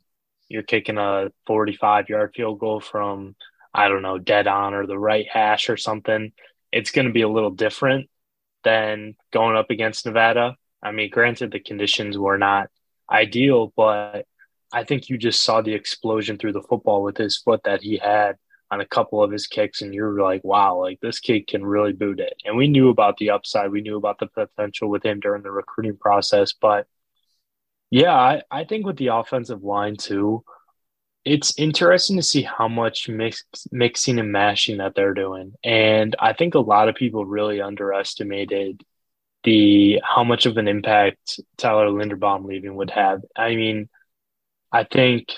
you're 0.48 0.62
kicking 0.62 0.96
a 0.96 1.30
45 1.46 2.08
yard 2.08 2.32
field 2.34 2.58
goal 2.58 2.80
from, 2.80 3.36
I 3.74 3.88
don't 3.88 4.02
know, 4.02 4.16
dead 4.16 4.46
on 4.46 4.72
or 4.72 4.86
the 4.86 4.98
right 4.98 5.26
hash 5.30 5.68
or 5.68 5.76
something, 5.76 6.32
it's 6.72 6.92
going 6.92 7.06
to 7.06 7.12
be 7.12 7.22
a 7.22 7.28
little 7.28 7.50
different 7.50 8.08
than 8.64 9.16
going 9.32 9.56
up 9.56 9.70
against 9.70 10.06
Nevada. 10.06 10.56
I 10.82 10.92
mean, 10.92 11.10
granted, 11.10 11.52
the 11.52 11.60
conditions 11.60 12.18
were 12.18 12.38
not 12.38 12.68
ideal, 13.10 13.72
but 13.76 14.26
I 14.72 14.84
think 14.84 15.08
you 15.08 15.18
just 15.18 15.42
saw 15.42 15.60
the 15.60 15.74
explosion 15.74 16.38
through 16.38 16.52
the 16.52 16.62
football 16.62 17.02
with 17.02 17.16
his 17.16 17.36
foot 17.36 17.62
that 17.64 17.82
he 17.82 17.98
had 17.98 18.36
on 18.70 18.80
a 18.80 18.86
couple 18.86 19.22
of 19.22 19.30
his 19.30 19.46
kicks, 19.46 19.82
and 19.82 19.92
you're 19.92 20.20
like, 20.20 20.42
wow, 20.44 20.78
like 20.78 20.98
this 21.00 21.20
kid 21.20 21.46
can 21.46 21.64
really 21.64 21.92
boot 21.92 22.18
it. 22.20 22.32
And 22.46 22.56
we 22.56 22.68
knew 22.68 22.88
about 22.88 23.18
the 23.18 23.30
upside, 23.30 23.70
we 23.70 23.82
knew 23.82 23.98
about 23.98 24.18
the 24.18 24.28
potential 24.28 24.88
with 24.88 25.04
him 25.04 25.20
during 25.20 25.42
the 25.42 25.50
recruiting 25.50 25.98
process. 25.98 26.54
But 26.54 26.86
yeah, 27.90 28.14
I, 28.14 28.42
I 28.50 28.64
think 28.64 28.86
with 28.86 28.96
the 28.96 29.08
offensive 29.08 29.62
line 29.62 29.96
too, 29.96 30.42
it's 31.24 31.58
interesting 31.58 32.16
to 32.16 32.22
see 32.22 32.42
how 32.42 32.68
much 32.68 33.08
mix, 33.08 33.44
mixing 33.70 34.18
and 34.18 34.32
mashing 34.32 34.78
that 34.78 34.94
they're 34.94 35.14
doing. 35.14 35.54
And 35.62 36.16
I 36.18 36.32
think 36.32 36.54
a 36.54 36.60
lot 36.60 36.88
of 36.88 36.96
people 36.96 37.24
really 37.24 37.60
underestimated 37.60 38.82
the 39.44 40.00
how 40.04 40.24
much 40.24 40.46
of 40.46 40.56
an 40.56 40.68
impact 40.68 41.40
Tyler 41.56 41.88
Linderbaum 41.88 42.44
leaving 42.44 42.74
would 42.76 42.90
have. 42.90 43.22
I 43.36 43.54
mean, 43.54 43.88
I 44.72 44.84
think 44.84 45.28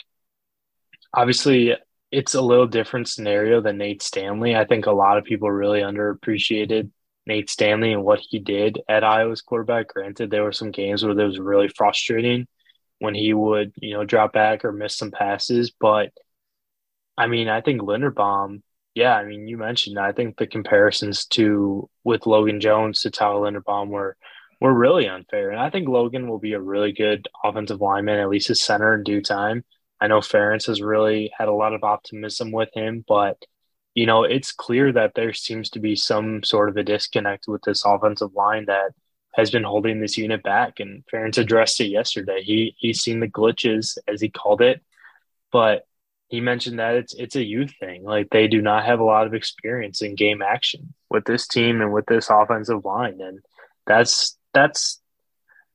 obviously 1.13 1.75
it's 2.11 2.35
a 2.35 2.41
little 2.41 2.67
different 2.67 3.09
scenario 3.09 3.61
than 3.61 3.79
Nate 3.79 4.03
Stanley. 4.03 4.57
I 4.57 4.65
think 4.65 4.87
a 4.87 4.93
lot 4.93 5.19
of 5.19 5.25
people 5.25 5.51
really 5.51 5.81
underappreciated 5.81 6.91
Nate 7.27 7.51
Stanley 7.51 7.93
and 7.93 8.05
what 8.05 8.21
he 8.21 8.39
did 8.39 8.81
at 8.89 9.05
Iowa's 9.05 9.43
quarterback. 9.43 9.89
Granted, 9.89 10.31
there 10.31 10.45
were 10.45 10.53
some 10.53 10.71
games 10.71 11.03
where 11.03 11.19
it 11.19 11.27
was 11.27 11.39
really 11.39 11.69
frustrating 11.69 12.47
when 13.05 13.15
he 13.15 13.33
would, 13.33 13.73
you 13.77 13.95
know, 13.95 14.05
drop 14.05 14.33
back 14.33 14.65
or 14.65 14.73
miss 14.73 14.97
some 14.97 15.13
passes. 15.13 15.71
But 15.71 16.13
I 17.17 17.29
mean, 17.29 17.49
I 17.49 17.61
think 17.61 17.81
Linderbaum, 17.81 18.63
yeah, 18.95 19.15
I 19.15 19.25
mean, 19.25 19.47
you 19.47 19.59
mentioned 19.59 19.99
I 19.99 20.13
think 20.13 20.37
the 20.37 20.47
comparisons 20.47 21.27
to 21.27 21.89
with 22.03 22.27
Logan 22.27 22.61
Jones 22.61 23.03
to 23.03 23.11
Tyler 23.11 23.51
Linderbaum 23.51 23.89
were 23.89 24.17
were 24.61 24.73
really 24.75 25.09
unfair. 25.09 25.51
And 25.51 25.61
I 25.61 25.71
think 25.71 25.89
Logan 25.89 26.29
will 26.29 26.39
be 26.39 26.55
a 26.55 26.61
really 26.61 26.93
good 26.93 27.29
offensive 27.45 27.81
lineman, 27.81 28.19
at 28.21 28.29
least 28.29 28.51
a 28.51 28.55
center 28.55 28.95
in 28.95 29.05
due 29.05 29.21
time. 29.23 29.65
I 30.01 30.07
know 30.09 30.21
Ferentz 30.21 30.67
has 30.67 30.83
really 30.83 31.33
had 31.37 31.49
a 31.49 31.53
lot 31.53 31.75
of 31.75 31.85
optimism 31.85 32.51
with 32.53 32.71
him, 32.75 33.05
but 33.07 33.45
you 33.95 34.07
know, 34.07 34.25
it's 34.25 34.53
clear 34.53 34.93
that 34.93 35.15
there 35.15 35.33
seems 35.33 35.71
to 35.71 35.81
be 35.81 35.95
some 35.97 36.43
sort 36.43 36.69
of 36.69 36.77
a 36.77 36.83
disconnect 36.83 37.47
with 37.47 37.63
this 37.63 37.85
offensive 37.85 38.35
line 38.35 38.67
that 38.67 38.91
has 39.35 39.51
been 39.51 39.65
holding 39.65 40.01
this 40.01 40.17
unit 40.17 40.43
back. 40.43 40.81
And 40.81 41.05
Ferentz 41.13 41.39
addressed 41.39 41.81
it 41.81 41.89
yesterday. 41.89 42.43
He 42.43 42.75
he's 42.79 43.01
seen 43.01 43.21
the 43.21 43.29
glitches, 43.29 43.99
as 44.09 44.21
he 44.21 44.29
called 44.29 44.61
it, 44.61 44.83
but 45.53 45.87
he 46.29 46.41
mentioned 46.41 46.79
that 46.79 46.97
it's 46.97 47.15
it's 47.15 47.37
a 47.37 47.45
youth 47.45 47.73
thing. 47.79 48.03
Like 48.05 48.29
they 48.31 48.49
do 48.49 48.63
not 48.63 48.85
have 48.85 49.01
a 49.01 49.05
lot 49.05 49.27
of 49.27 49.35
experience 49.35 50.03
in 50.03 50.15
game 50.15 50.43
action 50.43 50.95
with 51.11 51.25
this 51.25 51.47
team 51.47 51.81
and 51.81 51.93
with 51.93 52.07
this 52.07 52.31
offensive 52.31 52.85
line, 52.85 53.21
and 53.21 53.41
that's 53.87 54.37
that's 54.53 55.01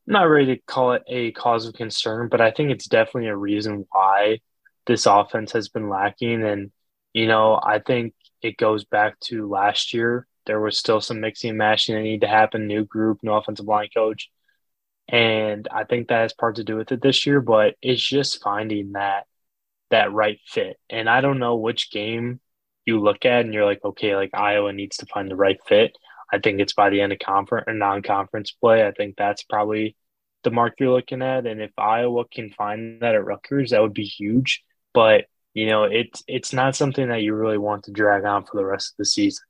not 0.07 0.23
ready 0.23 0.55
to 0.55 0.61
call 0.67 0.93
it 0.93 1.03
a 1.07 1.31
cause 1.31 1.67
of 1.67 1.75
concern, 1.75 2.29
but 2.29 2.41
I 2.41 2.51
think 2.51 2.71
it's 2.71 2.87
definitely 2.87 3.29
a 3.29 3.37
reason 3.37 3.85
why 3.91 4.39
this 4.87 5.05
offense 5.05 5.51
has 5.51 5.69
been 5.69 5.87
lacking. 5.87 6.43
And 6.43 6.71
you 7.13 7.27
know, 7.27 7.59
I 7.61 7.79
think 7.79 8.13
it 8.41 8.57
goes 8.57 8.85
back 8.85 9.19
to 9.25 9.47
last 9.47 9.93
year. 9.93 10.25
There 10.45 10.59
was 10.59 10.77
still 10.77 11.01
some 11.01 11.19
mixing 11.21 11.49
and 11.49 11.57
matching 11.57 11.95
that 11.95 12.01
needed 12.01 12.21
to 12.21 12.27
happen. 12.27 12.67
New 12.67 12.85
group, 12.85 13.19
new 13.23 13.31
offensive 13.31 13.65
line 13.65 13.89
coach. 13.93 14.29
And 15.07 15.67
I 15.71 15.85
think 15.85 16.07
that 16.07 16.21
has 16.21 16.33
part 16.33 16.57
to 16.57 16.63
do 16.63 16.75
with 16.75 16.91
it 16.91 17.01
this 17.01 17.25
year, 17.25 17.41
but 17.41 17.75
it's 17.81 18.01
just 18.01 18.43
finding 18.43 18.93
that 18.93 19.25
that 19.89 20.13
right 20.13 20.39
fit. 20.45 20.77
And 20.89 21.09
I 21.09 21.21
don't 21.21 21.39
know 21.39 21.55
which 21.55 21.91
game 21.91 22.39
you 22.85 22.99
look 22.99 23.25
at 23.25 23.45
and 23.45 23.53
you're 23.53 23.65
like, 23.65 23.83
okay, 23.83 24.15
like 24.15 24.31
Iowa 24.33 24.71
needs 24.71 24.97
to 24.97 25.07
find 25.07 25.29
the 25.29 25.35
right 25.35 25.59
fit. 25.67 25.97
I 26.31 26.37
think 26.37 26.59
it's 26.59 26.73
by 26.73 26.89
the 26.89 27.01
end 27.01 27.11
of 27.11 27.19
conference 27.19 27.65
or 27.67 27.73
non-conference 27.73 28.51
play. 28.51 28.85
I 28.85 28.91
think 28.91 29.15
that's 29.17 29.43
probably 29.43 29.95
the 30.43 30.51
mark 30.51 30.75
you're 30.79 30.91
looking 30.91 31.21
at. 31.21 31.47
And 31.47 31.61
if 31.61 31.71
Iowa 31.77 32.25
can 32.25 32.51
find 32.51 33.01
that 33.01 33.15
at 33.15 33.25
Rutgers, 33.25 33.71
that 33.71 33.81
would 33.81 33.93
be 33.93 34.05
huge. 34.05 34.63
But 34.93 35.25
you 35.53 35.67
know, 35.67 35.83
it's 35.83 36.23
it's 36.27 36.53
not 36.53 36.75
something 36.75 37.09
that 37.09 37.21
you 37.23 37.33
really 37.33 37.57
want 37.57 37.85
to 37.85 37.91
drag 37.91 38.23
on 38.23 38.45
for 38.45 38.57
the 38.57 38.65
rest 38.65 38.93
of 38.93 38.97
the 38.97 39.05
season. 39.05 39.45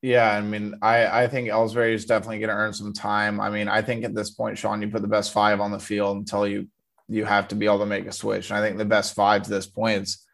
Yeah, 0.00 0.30
I 0.30 0.40
mean, 0.40 0.74
I 0.80 1.24
I 1.24 1.26
think 1.26 1.48
Elsbury 1.48 1.94
is 1.94 2.04
definitely 2.04 2.38
going 2.38 2.50
to 2.50 2.54
earn 2.54 2.72
some 2.72 2.92
time. 2.92 3.40
I 3.40 3.50
mean, 3.50 3.68
I 3.68 3.82
think 3.82 4.04
at 4.04 4.14
this 4.14 4.30
point, 4.30 4.56
Sean, 4.56 4.80
you 4.80 4.88
put 4.88 5.02
the 5.02 5.08
best 5.08 5.32
five 5.32 5.60
on 5.60 5.72
the 5.72 5.78
field 5.78 6.16
until 6.18 6.46
you 6.46 6.68
you 7.08 7.24
have 7.24 7.48
to 7.48 7.54
be 7.54 7.66
able 7.66 7.80
to 7.80 7.86
make 7.86 8.06
a 8.06 8.12
switch. 8.12 8.50
And 8.50 8.58
I 8.58 8.62
think 8.62 8.78
the 8.78 8.84
best 8.84 9.14
five 9.14 9.42
to 9.42 9.50
this 9.50 9.66
point 9.66 10.02
is 10.02 10.24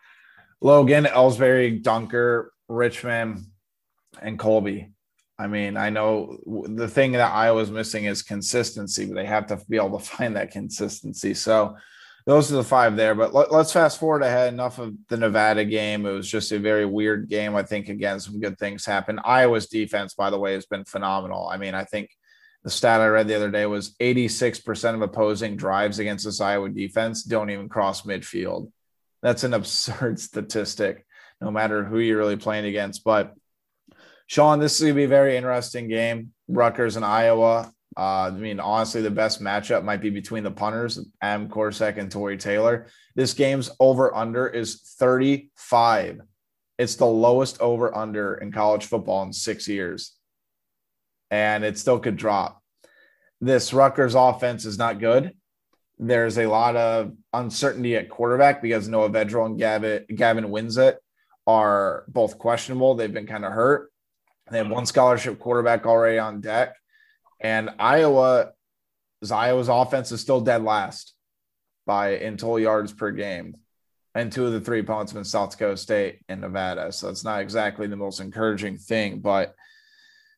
Logan, 0.60 1.06
Elsbury, 1.06 1.78
Dunker, 1.78 2.52
Richman, 2.68 3.52
and 4.20 4.38
Colby. 4.38 4.90
I 5.38 5.46
mean, 5.46 5.76
I 5.76 5.90
know 5.90 6.38
the 6.46 6.88
thing 6.88 7.12
that 7.12 7.32
Iowa's 7.32 7.70
missing 7.70 8.04
is 8.04 8.22
consistency, 8.22 9.06
but 9.06 9.14
they 9.14 9.26
have 9.26 9.46
to 9.48 9.60
be 9.68 9.76
able 9.76 9.98
to 9.98 10.04
find 10.16 10.36
that 10.36 10.50
consistency. 10.50 11.34
So 11.34 11.76
those 12.26 12.50
are 12.50 12.56
the 12.56 12.64
five 12.64 12.96
there. 12.96 13.14
But 13.14 13.34
let, 13.34 13.52
us 13.52 13.72
fast 13.72 14.00
forward 14.00 14.22
ahead. 14.22 14.52
Enough 14.52 14.78
of 14.78 14.94
the 15.08 15.16
Nevada 15.16 15.64
game. 15.64 16.06
It 16.06 16.12
was 16.12 16.30
just 16.30 16.52
a 16.52 16.58
very 16.58 16.86
weird 16.86 17.28
game. 17.28 17.54
I 17.54 17.62
think 17.62 17.88
again, 17.88 18.18
some 18.18 18.40
good 18.40 18.58
things 18.58 18.86
happened. 18.86 19.20
Iowa's 19.24 19.66
defense, 19.66 20.14
by 20.14 20.30
the 20.30 20.38
way, 20.38 20.54
has 20.54 20.66
been 20.66 20.84
phenomenal. 20.84 21.48
I 21.48 21.58
mean, 21.58 21.74
I 21.74 21.84
think 21.84 22.10
the 22.62 22.70
stat 22.70 23.02
I 23.02 23.08
read 23.08 23.28
the 23.28 23.36
other 23.36 23.50
day 23.50 23.66
was 23.66 23.94
86% 24.00 24.94
of 24.94 25.02
opposing 25.02 25.56
drives 25.56 25.98
against 25.98 26.24
this 26.24 26.40
Iowa 26.40 26.70
defense 26.70 27.22
don't 27.22 27.50
even 27.50 27.68
cross 27.68 28.02
midfield. 28.02 28.72
That's 29.22 29.44
an 29.44 29.52
absurd 29.54 30.18
statistic, 30.18 31.04
no 31.42 31.50
matter 31.50 31.84
who 31.84 31.98
you're 31.98 32.18
really 32.18 32.36
playing 32.36 32.64
against. 32.64 33.04
But 33.04 33.34
Sean, 34.26 34.60
this 34.60 34.76
is 34.76 34.80
going 34.80 34.94
to 34.94 34.96
be 34.96 35.04
a 35.04 35.08
very 35.08 35.36
interesting 35.36 35.88
game. 35.88 36.32
Rutgers 36.48 36.96
and 36.96 37.04
Iowa. 37.04 37.70
Uh, 37.96 38.26
I 38.26 38.30
mean, 38.30 38.60
honestly, 38.60 39.02
the 39.02 39.10
best 39.10 39.40
matchup 39.40 39.84
might 39.84 40.00
be 40.00 40.10
between 40.10 40.42
the 40.42 40.50
punters, 40.50 40.98
Adam 41.22 41.48
Korsak 41.48 41.96
and 41.96 42.10
Tory 42.10 42.36
Taylor. 42.36 42.86
This 43.14 43.34
game's 43.34 43.70
over 43.78 44.14
under 44.14 44.48
is 44.48 44.94
35. 44.98 46.20
It's 46.78 46.96
the 46.96 47.06
lowest 47.06 47.60
over 47.60 47.96
under 47.96 48.34
in 48.34 48.50
college 48.50 48.86
football 48.86 49.22
in 49.22 49.32
six 49.32 49.68
years. 49.68 50.16
And 51.30 51.64
it 51.64 51.78
still 51.78 52.00
could 52.00 52.16
drop. 52.16 52.60
This 53.40 53.72
Rutgers 53.72 54.14
offense 54.14 54.64
is 54.64 54.78
not 54.78 54.98
good. 54.98 55.32
There's 55.98 56.38
a 56.38 56.46
lot 56.46 56.74
of 56.74 57.12
uncertainty 57.32 57.96
at 57.96 58.08
quarterback 58.08 58.60
because 58.60 58.88
Noah 58.88 59.10
Vedral 59.10 59.46
and 59.46 59.58
Gavin, 59.58 60.04
Gavin 60.14 60.46
Wimsatt 60.46 60.96
are 61.46 62.04
both 62.08 62.38
questionable. 62.38 62.94
They've 62.94 63.12
been 63.12 63.26
kind 63.26 63.44
of 63.44 63.52
hurt. 63.52 63.92
They 64.50 64.58
have 64.58 64.70
one 64.70 64.86
scholarship 64.86 65.38
quarterback 65.38 65.86
already 65.86 66.18
on 66.18 66.40
deck. 66.40 66.74
And 67.44 67.70
Iowa, 67.78 68.52
Iowa's 69.30 69.68
offense 69.68 70.10
is 70.10 70.20
still 70.20 70.40
dead 70.40 70.64
last 70.64 71.14
by 71.86 72.16
in 72.16 72.38
total 72.38 72.58
yards 72.58 72.92
per 72.92 73.10
game. 73.10 73.54
And 74.14 74.32
two 74.32 74.46
of 74.46 74.52
the 74.52 74.60
three 74.60 74.80
opponents 74.80 75.12
have 75.12 75.18
been 75.18 75.24
South 75.24 75.50
Dakota 75.50 75.76
State 75.76 76.20
and 76.28 76.40
Nevada. 76.40 76.90
So 76.90 77.10
it's 77.10 77.22
not 77.22 77.42
exactly 77.42 77.86
the 77.86 77.96
most 77.96 78.20
encouraging 78.20 78.78
thing. 78.78 79.20
But 79.20 79.54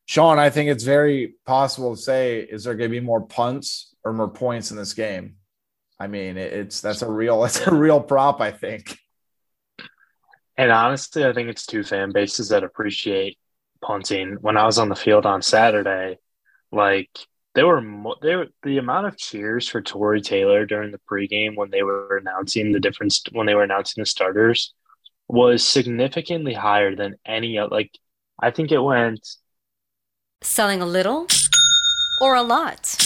Sean, 0.07 0.41
I 0.41 0.51
think 0.51 0.69
it's 0.69 0.83
very 0.83 1.35
possible 1.47 1.95
to 1.95 2.03
say, 2.03 2.41
is 2.41 2.65
there 2.65 2.75
going 2.75 2.91
to 2.91 3.01
be 3.01 3.05
more 3.05 3.21
punts 3.21 3.95
or 4.03 4.13
more 4.13 4.29
points 4.29 4.73
in 4.73 4.77
this 4.77 4.93
game? 4.93 5.37
I 6.01 6.09
mean, 6.09 6.37
it's 6.37 6.81
that's 6.81 7.03
a 7.03 7.11
real 7.11 7.41
that's 7.43 7.67
a 7.67 7.75
real 7.75 8.01
prop, 8.01 8.41
I 8.41 8.51
think. 8.51 8.99
And 10.57 10.73
honestly, 10.73 11.25
I 11.25 11.33
think 11.33 11.51
it's 11.51 11.67
two 11.67 11.85
fan 11.85 12.11
bases 12.13 12.49
that 12.49 12.65
appreciate 12.65 13.39
punting. 13.81 14.39
When 14.41 14.57
I 14.57 14.65
was 14.65 14.79
on 14.79 14.89
the 14.89 14.97
field 14.97 15.27
on 15.27 15.43
Saturday, 15.43 16.19
like 16.73 17.11
there 17.55 17.67
were 17.67 17.81
mo- 17.81 18.17
there 18.21 18.47
the 18.63 18.79
amount 18.79 19.07
of 19.07 19.17
cheers 19.17 19.69
for 19.69 19.81
Tory 19.81 20.21
Taylor 20.21 20.67
during 20.67 20.93
the 20.93 21.01
pregame 21.11 21.57
when 21.57 21.71
they 21.71 21.83
were 21.83 22.19
announcing 22.19 22.73
the 22.73 22.81
difference 22.81 23.23
when 23.33 23.47
they 23.47 23.55
were 23.55 23.65
announcing 23.65 24.03
the 24.03 24.07
starters 24.07 24.75
was 25.29 25.67
significantly 25.67 26.55
higher 26.55 26.95
than 26.95 27.17
any 27.25 27.59
other. 27.59 27.75
like 27.75 27.91
I 28.41 28.51
think 28.51 28.71
it 28.73 28.79
went 28.79 29.27
selling 30.43 30.83
a 30.83 30.87
little 30.87 31.27
or 32.21 32.35
a 32.35 32.43
lot. 32.43 33.06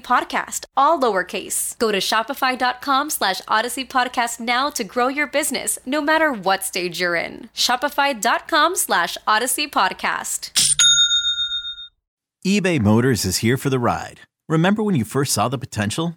podcast, 0.00 0.64
all 0.76 1.00
lowercase. 1.00 1.78
Go 1.78 1.90
to 1.92 1.98
shopify.com 1.98 3.10
slash 3.10 3.40
odyssey 3.48 3.84
podcast 3.84 4.40
now 4.40 4.70
to 4.70 4.84
grow 4.84 5.08
your 5.08 5.26
business 5.26 5.78
no 5.86 6.00
matter 6.00 6.32
what 6.32 6.64
stage 6.64 7.00
you're 7.00 7.14
in. 7.14 7.48
Shopify.com 7.54 8.76
slash 8.76 9.16
odyssey 9.26 9.66
podcast. 9.66 10.50
eBay 12.46 12.80
Motors 12.80 13.24
is 13.24 13.38
here 13.38 13.56
for 13.56 13.70
the 13.70 13.78
ride. 13.78 14.20
Remember 14.48 14.82
when 14.82 14.94
you 14.94 15.04
first 15.04 15.32
saw 15.32 15.48
the 15.48 15.58
potential? 15.58 16.16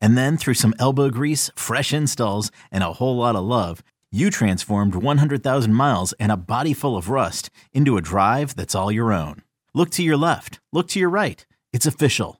And 0.00 0.16
then 0.16 0.36
through 0.36 0.54
some 0.54 0.74
elbow 0.78 1.10
grease, 1.10 1.50
fresh 1.54 1.92
installs, 1.92 2.50
and 2.72 2.82
a 2.82 2.94
whole 2.94 3.16
lot 3.16 3.36
of 3.36 3.44
love, 3.44 3.82
you 4.10 4.30
transformed 4.30 4.94
100,000 4.94 5.72
miles 5.72 6.12
and 6.14 6.32
a 6.32 6.36
body 6.36 6.72
full 6.72 6.96
of 6.96 7.08
rust 7.10 7.50
into 7.72 7.96
a 7.96 8.02
drive 8.02 8.56
that's 8.56 8.74
all 8.74 8.90
your 8.90 9.12
own. 9.12 9.42
Look 9.72 9.90
to 9.90 10.02
your 10.02 10.16
left, 10.16 10.58
look 10.72 10.88
to 10.88 10.98
your 10.98 11.10
right. 11.10 11.46
It's 11.72 11.86
official. 11.86 12.39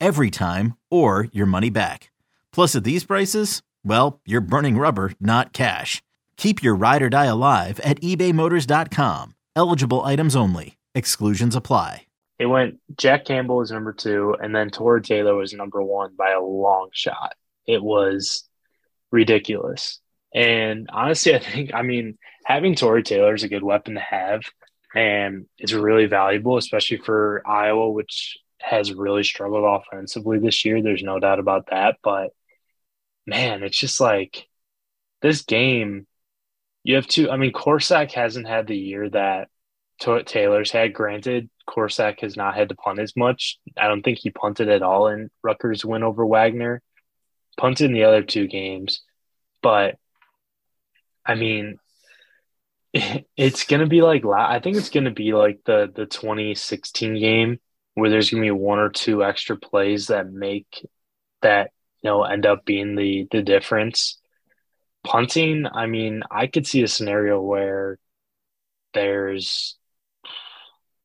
every 0.00 0.30
time, 0.30 0.74
or 0.90 1.28
your 1.32 1.46
money 1.46 1.70
back. 1.70 2.10
Plus, 2.52 2.74
at 2.74 2.84
these 2.84 3.04
prices, 3.04 3.62
well, 3.84 4.20
you're 4.26 4.40
burning 4.40 4.78
rubber, 4.78 5.12
not 5.20 5.52
cash. 5.52 6.02
Keep 6.36 6.62
your 6.62 6.74
ride 6.74 7.02
or 7.02 7.10
die 7.10 7.26
alive 7.26 7.80
at 7.80 8.00
ebaymotors.com. 8.00 9.34
Eligible 9.56 10.04
items 10.04 10.34
only. 10.36 10.76
Exclusions 10.94 11.54
apply. 11.54 12.06
It 12.38 12.46
went 12.46 12.78
Jack 12.96 13.24
Campbell 13.24 13.56
was 13.56 13.72
number 13.72 13.92
two, 13.92 14.36
and 14.40 14.54
then 14.54 14.70
Tory 14.70 15.02
Taylor 15.02 15.34
was 15.34 15.52
number 15.52 15.82
one 15.82 16.14
by 16.16 16.30
a 16.30 16.40
long 16.40 16.88
shot. 16.92 17.34
It 17.66 17.82
was 17.82 18.44
ridiculous. 19.10 20.00
And 20.32 20.88
honestly, 20.92 21.34
I 21.34 21.38
think, 21.40 21.74
I 21.74 21.82
mean, 21.82 22.18
having 22.44 22.74
Tory 22.74 23.02
Taylor 23.02 23.34
is 23.34 23.42
a 23.42 23.48
good 23.48 23.64
weapon 23.64 23.94
to 23.94 24.00
have, 24.00 24.42
and 24.94 25.46
it's 25.58 25.72
really 25.72 26.06
valuable, 26.06 26.56
especially 26.56 26.98
for 26.98 27.42
Iowa, 27.46 27.90
which 27.90 28.38
has 28.60 28.92
really 28.92 29.24
struggled 29.24 29.64
offensively 29.64 30.38
this 30.38 30.64
year. 30.64 30.82
There's 30.82 31.02
no 31.02 31.18
doubt 31.18 31.38
about 31.38 31.66
that. 31.70 31.96
But 32.02 32.30
man, 33.26 33.62
it's 33.62 33.78
just 33.78 34.00
like 34.00 34.46
this 35.22 35.42
game 35.42 36.06
you 36.84 36.94
have 36.94 37.06
to. 37.08 37.30
I 37.30 37.36
mean, 37.36 37.52
Korsak 37.52 38.12
hasn't 38.12 38.46
had 38.46 38.66
the 38.66 38.76
year 38.76 39.10
that 39.10 39.48
Taylor's 39.98 40.70
had. 40.70 40.94
Granted, 40.94 41.50
Korsak 41.68 42.20
has 42.20 42.36
not 42.36 42.54
had 42.54 42.70
to 42.70 42.76
punt 42.76 42.98
as 42.98 43.14
much. 43.16 43.58
I 43.76 43.88
don't 43.88 44.02
think 44.02 44.18
he 44.18 44.30
punted 44.30 44.68
at 44.68 44.82
all 44.82 45.08
in 45.08 45.30
Rutgers' 45.42 45.84
win 45.84 46.02
over 46.02 46.24
Wagner. 46.24 46.82
Punted 47.58 47.86
in 47.86 47.92
the 47.92 48.04
other 48.04 48.22
two 48.22 48.46
games, 48.46 49.02
but 49.62 49.96
I 51.26 51.34
mean, 51.34 51.78
it's 53.36 53.64
gonna 53.64 53.86
be 53.86 54.00
like 54.00 54.24
I 54.24 54.60
think 54.60 54.76
it's 54.76 54.90
gonna 54.90 55.10
be 55.10 55.32
like 55.32 55.60
the 55.64 55.90
the 55.94 56.06
2016 56.06 57.18
game 57.18 57.58
where 57.98 58.10
there's 58.10 58.30
gonna 58.30 58.42
be 58.42 58.50
one 58.50 58.78
or 58.78 58.88
two 58.88 59.24
extra 59.24 59.56
plays 59.56 60.08
that 60.08 60.30
make 60.30 60.86
that 61.42 61.70
you 62.02 62.10
know 62.10 62.24
end 62.24 62.46
up 62.46 62.64
being 62.64 62.96
the 62.96 63.26
the 63.30 63.42
difference 63.42 64.18
punting, 65.04 65.66
I 65.72 65.86
mean, 65.86 66.22
I 66.30 66.46
could 66.46 66.66
see 66.66 66.82
a 66.82 66.88
scenario 66.88 67.40
where 67.40 67.98
there's 68.94 69.76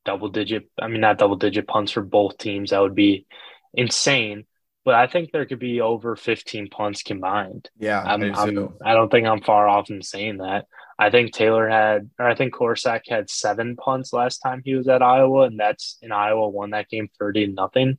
double 0.06 0.30
digit, 0.30 0.70
I 0.80 0.88
mean, 0.88 1.02
not 1.02 1.18
double 1.18 1.38
digit 1.38 1.68
punts 1.68 1.92
for 1.94 2.02
both 2.02 2.38
teams. 2.38 2.72
That 2.72 2.82
would 2.82 2.96
be 2.96 3.26
insane. 3.74 4.46
But 4.86 4.96
I 4.96 5.08
think 5.08 5.32
there 5.32 5.46
could 5.46 5.60
be 5.60 5.80
over 5.80 6.18
15 6.18 6.70
punts 6.70 7.04
combined. 7.04 7.70
Yeah, 7.78 8.02
I'm, 8.02 8.36
I'm, 8.36 8.74
I 8.84 8.94
don't 8.94 9.10
think 9.10 9.26
I'm 9.26 9.42
far 9.42 9.70
off 9.70 9.90
in 9.90 10.02
saying 10.02 10.38
that. 10.40 10.66
I 10.98 11.10
think 11.10 11.34
Taylor 11.34 11.68
had, 11.68 12.10
or 12.20 12.28
I 12.28 12.36
think 12.36 12.54
Korsak 12.54 13.02
had 13.10 13.30
seven 13.30 13.76
punts 13.76 14.14
last 14.14 14.40
time 14.40 14.62
he 14.64 14.76
was 14.76 14.88
at 14.88 15.02
Iowa, 15.02 15.44
and 15.44 15.60
that's 15.60 15.98
in 16.02 16.12
Iowa 16.12 16.50
won 16.50 16.72
that 16.72 16.90
game 16.90 17.10
30 17.20 17.48
nothing. 17.48 17.98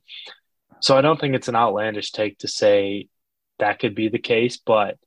So 0.79 0.97
I 0.97 1.01
don't 1.01 1.19
think 1.19 1.35
it's 1.35 1.47
an 1.47 1.55
outlandish 1.55 2.11
take 2.11 2.39
to 2.39 2.47
say 2.47 3.07
that 3.59 3.79
could 3.79 3.95
be 3.95 4.09
the 4.09 4.19
case, 4.19 4.57
but 4.57 4.97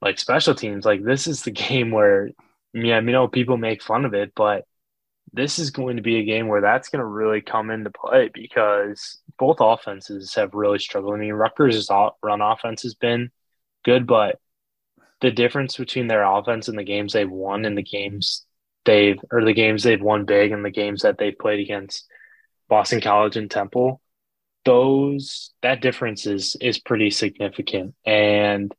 like 0.00 0.18
special 0.18 0.54
teams, 0.54 0.84
like 0.84 1.02
this 1.02 1.26
is 1.26 1.42
the 1.42 1.50
game 1.50 1.90
where, 1.90 2.30
yeah, 2.72 3.00
you 3.00 3.12
know, 3.12 3.28
people 3.28 3.56
make 3.56 3.82
fun 3.82 4.04
of 4.04 4.14
it, 4.14 4.32
but 4.34 4.64
this 5.32 5.58
is 5.58 5.70
going 5.70 5.96
to 5.96 6.02
be 6.02 6.16
a 6.16 6.24
game 6.24 6.48
where 6.48 6.60
that's 6.60 6.88
going 6.88 7.00
to 7.00 7.06
really 7.06 7.40
come 7.40 7.70
into 7.70 7.90
play 7.90 8.30
because 8.32 9.18
both 9.38 9.58
offenses 9.60 10.34
have 10.34 10.54
really 10.54 10.78
struggled. 10.78 11.14
I 11.14 11.18
mean, 11.18 11.32
Rutgers' 11.32 11.88
run 12.22 12.40
offense 12.40 12.82
has 12.82 12.94
been 12.94 13.30
good, 13.84 14.06
but 14.06 14.40
the 15.20 15.30
difference 15.30 15.76
between 15.76 16.06
their 16.06 16.22
offense 16.22 16.68
and 16.68 16.78
the 16.78 16.84
games 16.84 17.12
they've 17.12 17.30
won 17.30 17.64
and 17.64 17.76
the 17.76 17.82
games 17.82 18.44
they've 18.84 19.18
or 19.30 19.44
the 19.44 19.52
games 19.52 19.82
they've 19.82 20.00
won 20.00 20.24
big 20.24 20.52
and 20.52 20.64
the 20.64 20.70
games 20.70 21.02
that 21.02 21.18
they've 21.18 21.38
played 21.38 21.60
against 21.60 22.06
Boston 22.68 23.00
College 23.00 23.36
and 23.36 23.50
Temple, 23.50 24.00
those 24.64 25.52
that 25.62 25.82
difference 25.82 26.26
is 26.26 26.56
is 26.60 26.78
pretty 26.78 27.10
significant. 27.10 27.94
And 28.04 28.74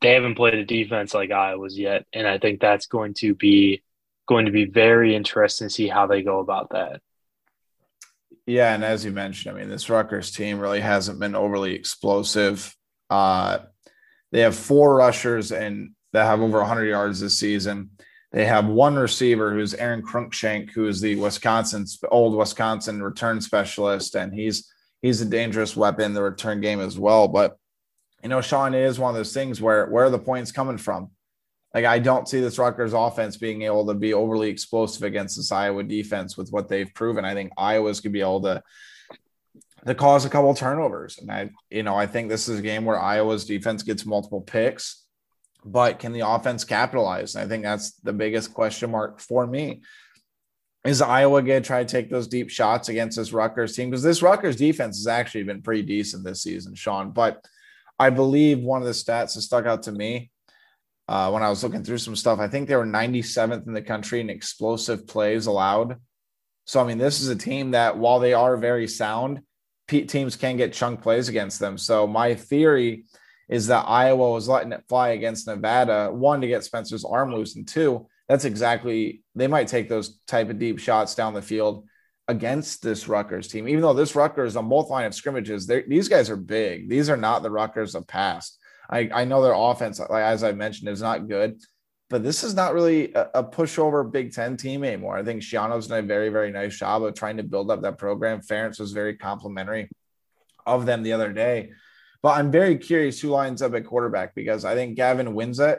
they 0.00 0.12
haven't 0.12 0.34
played 0.34 0.54
a 0.54 0.64
defense 0.64 1.14
like 1.14 1.30
Iowa's 1.30 1.78
yet, 1.78 2.04
and 2.12 2.26
I 2.26 2.38
think 2.38 2.60
that's 2.60 2.86
going 2.86 3.14
to 3.18 3.34
be 3.34 3.82
going 4.28 4.46
to 4.46 4.52
be 4.52 4.66
very 4.66 5.14
interesting 5.14 5.68
to 5.68 5.74
see 5.74 5.88
how 5.88 6.06
they 6.06 6.22
go 6.22 6.40
about 6.40 6.70
that. 6.70 7.00
Yeah, 8.44 8.74
and 8.74 8.84
as 8.84 9.04
you 9.04 9.10
mentioned, 9.10 9.56
I 9.56 9.58
mean, 9.58 9.68
this 9.68 9.88
Rutgers 9.88 10.30
team 10.30 10.60
really 10.60 10.80
hasn't 10.80 11.18
been 11.18 11.34
overly 11.34 11.74
explosive. 11.74 12.76
Uh, 13.10 13.58
they 14.36 14.42
have 14.42 14.54
four 14.54 14.96
rushers 14.96 15.50
and 15.50 15.92
that 16.12 16.26
have 16.26 16.42
over 16.42 16.58
100 16.58 16.84
yards 16.84 17.20
this 17.20 17.38
season. 17.38 17.88
They 18.32 18.44
have 18.44 18.66
one 18.66 18.94
receiver 18.96 19.54
who's 19.54 19.72
Aron 19.72 20.02
Cruickshank, 20.02 20.72
who 20.72 20.88
is 20.88 21.00
the 21.00 21.16
Wisconsin 21.16 21.86
old 22.10 22.36
Wisconsin 22.36 23.02
return 23.02 23.40
specialist, 23.40 24.14
and 24.14 24.34
he's 24.34 24.70
he's 25.00 25.22
a 25.22 25.24
dangerous 25.24 25.74
weapon 25.74 26.04
in 26.04 26.12
the 26.12 26.22
return 26.22 26.60
game 26.60 26.80
as 26.80 26.98
well. 26.98 27.28
But 27.28 27.56
you 28.22 28.28
know, 28.28 28.42
Sean, 28.42 28.74
it 28.74 28.82
is 28.82 28.98
one 28.98 29.08
of 29.08 29.16
those 29.16 29.32
things 29.32 29.62
where 29.62 29.86
where 29.86 30.04
are 30.04 30.10
the 30.10 30.18
points 30.18 30.52
coming 30.52 30.76
from? 30.76 31.12
Like, 31.72 31.86
I 31.86 31.98
don't 31.98 32.28
see 32.28 32.40
this 32.40 32.58
Rutgers 32.58 32.92
offense 32.92 33.38
being 33.38 33.62
able 33.62 33.86
to 33.86 33.94
be 33.94 34.12
overly 34.12 34.50
explosive 34.50 35.04
against 35.04 35.38
this 35.38 35.50
Iowa 35.50 35.82
defense 35.82 36.36
with 36.36 36.50
what 36.50 36.68
they've 36.68 36.92
proven. 36.92 37.24
I 37.24 37.32
think 37.32 37.52
Iowa's 37.56 38.02
could 38.02 38.12
be 38.12 38.20
able 38.20 38.42
to 38.42 38.62
to 39.86 39.94
cause 39.94 40.24
a 40.24 40.30
couple 40.30 40.54
turnovers. 40.54 41.18
And 41.18 41.30
I, 41.30 41.50
you 41.70 41.82
know, 41.82 41.94
I 41.94 42.06
think 42.06 42.28
this 42.28 42.48
is 42.48 42.58
a 42.58 42.62
game 42.62 42.84
where 42.84 43.00
Iowa's 43.00 43.44
defense 43.44 43.82
gets 43.82 44.04
multiple 44.04 44.40
picks, 44.40 45.04
but 45.64 45.98
can 45.98 46.12
the 46.12 46.28
offense 46.28 46.64
capitalize? 46.64 47.34
And 47.34 47.44
I 47.44 47.48
think 47.48 47.62
that's 47.62 47.92
the 47.92 48.12
biggest 48.12 48.52
question 48.52 48.90
mark 48.90 49.20
for 49.20 49.46
me. 49.46 49.82
Is 50.84 51.02
Iowa 51.02 51.42
going 51.42 51.62
to 51.62 51.66
try 51.66 51.82
to 51.82 51.90
take 51.90 52.10
those 52.10 52.28
deep 52.28 52.50
shots 52.50 52.88
against 52.88 53.16
this 53.16 53.32
Rutgers 53.32 53.74
team? 53.74 53.90
Because 53.90 54.02
this 54.02 54.22
Rutgers 54.22 54.56
defense 54.56 54.98
has 54.98 55.08
actually 55.08 55.44
been 55.44 55.62
pretty 55.62 55.82
decent 55.82 56.24
this 56.24 56.42
season, 56.42 56.74
Sean. 56.74 57.10
But 57.10 57.44
I 57.98 58.10
believe 58.10 58.60
one 58.60 58.82
of 58.82 58.86
the 58.86 58.92
stats 58.92 59.34
that 59.34 59.42
stuck 59.42 59.66
out 59.66 59.84
to 59.84 59.92
me 59.92 60.30
uh, 61.08 61.30
when 61.30 61.42
I 61.42 61.48
was 61.48 61.62
looking 61.62 61.84
through 61.84 61.98
some 61.98 62.16
stuff, 62.16 62.40
I 62.40 62.48
think 62.48 62.68
they 62.68 62.76
were 62.76 62.84
97th 62.84 63.66
in 63.66 63.72
the 63.72 63.82
country 63.82 64.20
in 64.20 64.30
explosive 64.30 65.06
plays 65.06 65.46
allowed. 65.46 65.96
So, 66.66 66.80
I 66.80 66.84
mean, 66.84 66.98
this 66.98 67.20
is 67.20 67.28
a 67.28 67.36
team 67.36 67.72
that 67.72 67.96
while 67.96 68.18
they 68.18 68.32
are 68.32 68.56
very 68.56 68.88
sound, 68.88 69.40
teams 69.88 70.36
can 70.36 70.56
get 70.56 70.72
chunk 70.72 71.02
plays 71.02 71.28
against 71.28 71.60
them. 71.60 71.78
So, 71.78 72.06
my 72.06 72.34
theory 72.34 73.04
is 73.48 73.68
that 73.68 73.88
Iowa 73.88 74.32
was 74.32 74.48
letting 74.48 74.72
it 74.72 74.84
fly 74.88 75.10
against 75.10 75.46
Nevada, 75.46 76.10
one, 76.12 76.40
to 76.40 76.48
get 76.48 76.64
Spencer's 76.64 77.04
arm 77.04 77.32
loose, 77.32 77.56
and 77.56 77.66
two, 77.66 78.06
that's 78.28 78.44
exactly, 78.44 79.22
they 79.34 79.46
might 79.46 79.68
take 79.68 79.88
those 79.88 80.18
type 80.26 80.50
of 80.50 80.58
deep 80.58 80.80
shots 80.80 81.14
down 81.14 81.34
the 81.34 81.42
field 81.42 81.86
against 82.28 82.82
this 82.82 83.06
Rutgers 83.06 83.46
team, 83.46 83.68
even 83.68 83.82
though 83.82 83.94
this 83.94 84.16
Rutgers 84.16 84.56
on 84.56 84.68
both 84.68 84.90
line 84.90 85.04
of 85.04 85.14
scrimmages, 85.14 85.66
these 85.66 86.08
guys 86.08 86.28
are 86.28 86.36
big. 86.36 86.88
These 86.88 87.08
are 87.08 87.16
not 87.16 87.42
the 87.42 87.50
Rutgers 87.50 87.94
of 87.94 88.08
past. 88.08 88.58
I, 88.90 89.08
I 89.12 89.24
know 89.24 89.42
their 89.42 89.54
offense, 89.54 90.00
as 90.00 90.42
I 90.42 90.52
mentioned, 90.52 90.88
is 90.88 91.02
not 91.02 91.28
good, 91.28 91.60
but 92.08 92.22
this 92.22 92.44
is 92.44 92.54
not 92.54 92.74
really 92.74 93.12
a, 93.14 93.30
a 93.34 93.44
pushover 93.44 94.10
Big 94.10 94.32
Ten 94.32 94.56
team 94.56 94.84
anymore. 94.84 95.16
I 95.16 95.24
think 95.24 95.42
Schiano's 95.42 95.88
done 95.88 96.04
a 96.04 96.06
very, 96.06 96.28
very 96.28 96.52
nice 96.52 96.78
job 96.78 97.02
of 97.02 97.14
trying 97.14 97.36
to 97.38 97.42
build 97.42 97.70
up 97.70 97.82
that 97.82 97.98
program. 97.98 98.40
Ferentz 98.40 98.78
was 98.78 98.92
very 98.92 99.16
complimentary 99.16 99.88
of 100.66 100.86
them 100.86 101.02
the 101.02 101.12
other 101.12 101.32
day. 101.32 101.70
But 102.22 102.38
I'm 102.38 102.50
very 102.50 102.76
curious 102.76 103.20
who 103.20 103.28
lines 103.28 103.62
up 103.62 103.74
at 103.74 103.84
quarterback 103.86 104.34
because 104.34 104.64
I 104.64 104.74
think 104.74 104.96
Gavin 104.96 105.28
Wimsatt 105.28 105.78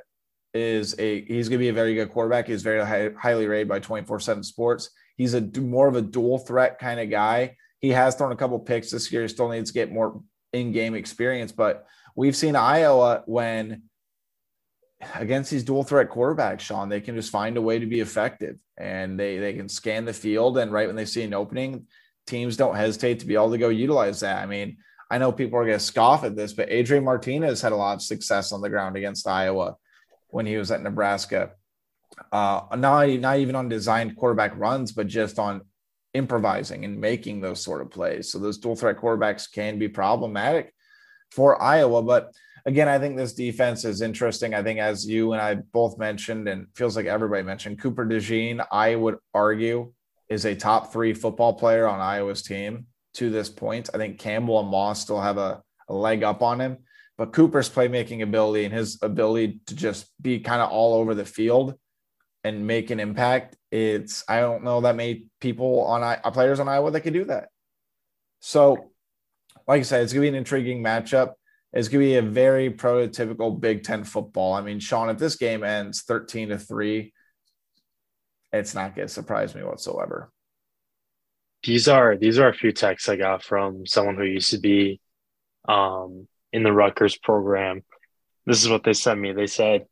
is 0.54 0.96
a 1.00 1.24
he's 1.26 1.50
going 1.50 1.60
to 1.60 1.64
be 1.64 1.70
a 1.70 1.74
very 1.74 1.94
good 1.96 2.12
quarterback. 2.12 2.48
He's 2.48 2.64
very 2.64 2.86
high, 2.86 3.10
highly 3.20 3.48
rated 3.48 3.68
by 3.68 3.80
24/7 3.80 4.44
Sports. 4.44 4.90
He's 5.18 5.34
a 5.34 5.42
more 5.60 5.88
of 5.88 5.96
a 5.96 6.02
dual 6.02 6.40
threat 6.40 6.80
kind 6.80 7.00
of 7.00 7.10
guy. 7.10 7.58
He 7.80 7.90
has 7.90 8.16
thrown 8.16 8.32
a 8.32 8.36
couple 8.36 8.60
picks 8.60 8.92
this 8.92 9.12
year. 9.12 9.24
He 9.24 9.28
still 9.28 9.50
needs 9.50 9.72
to 9.72 9.74
get 9.74 9.92
more 9.92 10.22
in-game 10.54 10.96
experience, 10.96 11.52
but 11.52 11.86
we've 12.16 12.36
seen 12.36 12.56
Iowa 12.56 13.24
when 13.26 13.84
against 15.16 15.52
these 15.52 15.64
dual 15.64 15.84
threat 15.84 16.10
quarterbacks, 16.10 16.62
Sean, 16.62 16.90
they 16.90 17.02
can 17.02 17.16
just 17.16 17.32
find 17.32 17.58
a 17.58 17.62
way 17.62 17.80
to 17.80 17.86
be 17.86 18.00
effective 18.00 18.58
and 18.78 19.20
they 19.20 19.38
they 19.38 19.54
can 19.54 19.70
scan 19.70 20.06
the 20.06 20.14
field 20.14 20.58
and 20.58 20.72
right 20.72 20.88
when 20.88 20.96
they 20.96 21.06
see 21.06 21.24
an 21.24 21.34
opening, 21.34 21.86
teams 22.26 22.58
don't 22.58 22.76
hesitate 22.76 23.20
to 23.20 23.26
be 23.26 23.36
able 23.36 23.52
to 23.52 23.58
go 23.58 23.70
utilize 23.70 24.20
that. 24.22 24.42
I 24.42 24.46
mean, 24.46 24.78
I 25.10 25.18
know 25.18 25.32
people 25.32 25.60
are 25.60 25.66
going 25.66 25.78
to 25.78 25.84
scoff 25.84 26.24
at 26.24 26.36
this, 26.36 26.54
but 26.54 26.70
Adrian 26.70 27.04
Martinez 27.04 27.62
had 27.62 27.72
a 27.72 27.78
lot 27.78 27.94
of 27.94 28.02
success 28.02 28.52
on 28.52 28.62
the 28.62 28.70
ground 28.70 28.98
against 28.98 29.28
Iowa 29.28 29.76
when 30.30 30.46
he 30.46 30.58
was 30.58 30.72
at 30.72 30.82
Nebraska 30.82 31.52
uh, 32.32 32.62
not, 32.76 33.10
not 33.10 33.40
even 33.40 33.56
on 33.56 33.70
designed 33.70 34.16
quarterback 34.16 34.58
runs, 34.58 34.92
but 34.92 35.08
just 35.08 35.40
on 35.40 35.62
improvising 36.14 36.86
and 36.86 37.00
making 37.00 37.42
those 37.42 37.62
sort 37.62 37.82
of 37.82 37.92
plays. 37.92 38.32
So 38.32 38.40
those 38.40 38.58
dual 38.58 38.76
threat 38.76 38.98
quarterbacks 38.98 39.52
can 39.52 39.78
be 39.78 39.88
problematic 39.88 40.74
for 41.32 41.62
Iowa. 41.62 42.02
But 42.02 42.34
again, 42.68 42.90
I 42.90 43.00
think 43.00 43.16
this 43.16 43.34
defense 43.34 43.86
is 43.86 44.02
interesting. 44.02 44.54
I 44.54 44.62
think, 44.62 44.80
as 44.80 45.08
you 45.08 45.32
and 45.34 45.42
I 45.42 45.56
both 45.56 45.98
mentioned, 45.98 46.48
and 46.48 46.68
feels 46.76 46.96
like 46.96 47.06
everybody 47.06 47.42
mentioned, 47.42 47.80
Cooper 47.80 48.06
DeJean, 48.06 48.64
I 48.72 48.94
would 48.94 49.16
argue, 49.34 49.94
is 50.30 50.46
a 50.46 50.54
top 50.54 50.92
three 50.92 51.14
football 51.14 51.54
player 51.54 51.88
on 51.88 52.02
Iowa's 52.02 52.44
team 52.44 52.86
to 53.16 53.30
this 53.30 53.50
point. 53.50 53.90
I 53.94 53.98
think 53.98 54.20
Campbell 54.20 54.60
and 54.60 54.70
Moss 54.70 55.02
still 55.02 55.22
have 55.22 55.38
a, 55.38 55.64
a 55.88 55.94
leg 55.94 56.24
up 56.24 56.42
on 56.42 56.60
him, 56.60 56.80
but 57.18 57.32
Cooper's 57.32 57.70
playmaking 57.70 58.22
ability 58.22 58.66
and 58.66 58.74
his 58.74 59.00
ability 59.02 59.62
to 59.68 59.76
just 59.76 60.12
be 60.22 60.42
kind 60.42 60.62
of 60.62 60.70
all 60.70 60.94
over 60.94 61.16
the 61.16 61.26
field 61.26 61.76
and 62.44 62.68
make 62.68 62.92
an 62.92 63.00
impact. 63.00 63.56
It's 63.72 64.26
I 64.28 64.42
don't 64.42 64.66
know 64.66 64.82
that 64.82 64.98
many 64.98 65.28
people 65.40 65.84
on 65.84 66.20
players 66.34 66.60
on 66.60 66.68
Iowa 66.68 66.92
that 66.92 67.02
can 67.02 67.14
do 67.14 67.24
that. 67.26 67.48
So, 68.42 68.92
like 69.68 69.80
I 69.80 69.84
said, 69.84 70.04
it's 70.04 70.12
gonna 70.12 70.22
be 70.22 70.28
an 70.28 70.36
intriguing 70.36 70.84
matchup. 70.84 71.34
It's 71.78 71.90
gonna 71.90 72.04
be 72.04 72.16
a 72.16 72.24
very 72.24 72.72
prototypical 72.72 73.60
Big 73.60 73.84
Ten 73.84 74.04
football. 74.04 74.56
I 74.56 74.62
mean, 74.62 74.80
Sean, 74.80 75.12
if 75.12 75.20
this 75.20 75.36
game 75.36 75.64
ends 75.64 76.02
13 76.02 76.50
to 76.50 76.58
3, 76.58 77.14
it's 78.52 78.74
not 78.74 78.96
gonna 78.96 79.08
surprise 79.08 79.54
me 79.54 79.62
whatsoever. 79.62 80.32
These 81.62 81.88
are 81.88 82.18
these 82.18 82.40
are 82.40 82.48
a 82.48 82.54
few 82.56 82.72
texts 82.72 83.08
I 83.08 83.16
got 83.16 83.44
from 83.44 83.86
someone 83.86 84.16
who 84.16 84.24
used 84.24 84.50
to 84.52 84.58
be 84.58 85.00
um, 85.70 86.28
in 86.52 86.64
the 86.64 86.74
Rutgers 86.74 87.16
program. 87.16 87.84
This 88.48 88.64
is 88.64 88.70
what 88.70 88.84
they 88.84 88.94
sent 88.94 89.20
me. 89.20 89.34
They 89.34 89.46
said, 89.46 89.86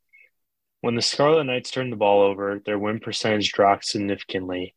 when 0.80 0.96
the 0.96 1.02
Scarlet 1.02 1.44
Knights 1.44 1.70
turn 1.70 1.90
the 1.90 1.96
ball 1.96 2.22
over, 2.22 2.60
their 2.66 2.80
win 2.80 2.98
percentage 2.98 3.52
drops 3.52 3.92
significantly. 3.92 4.74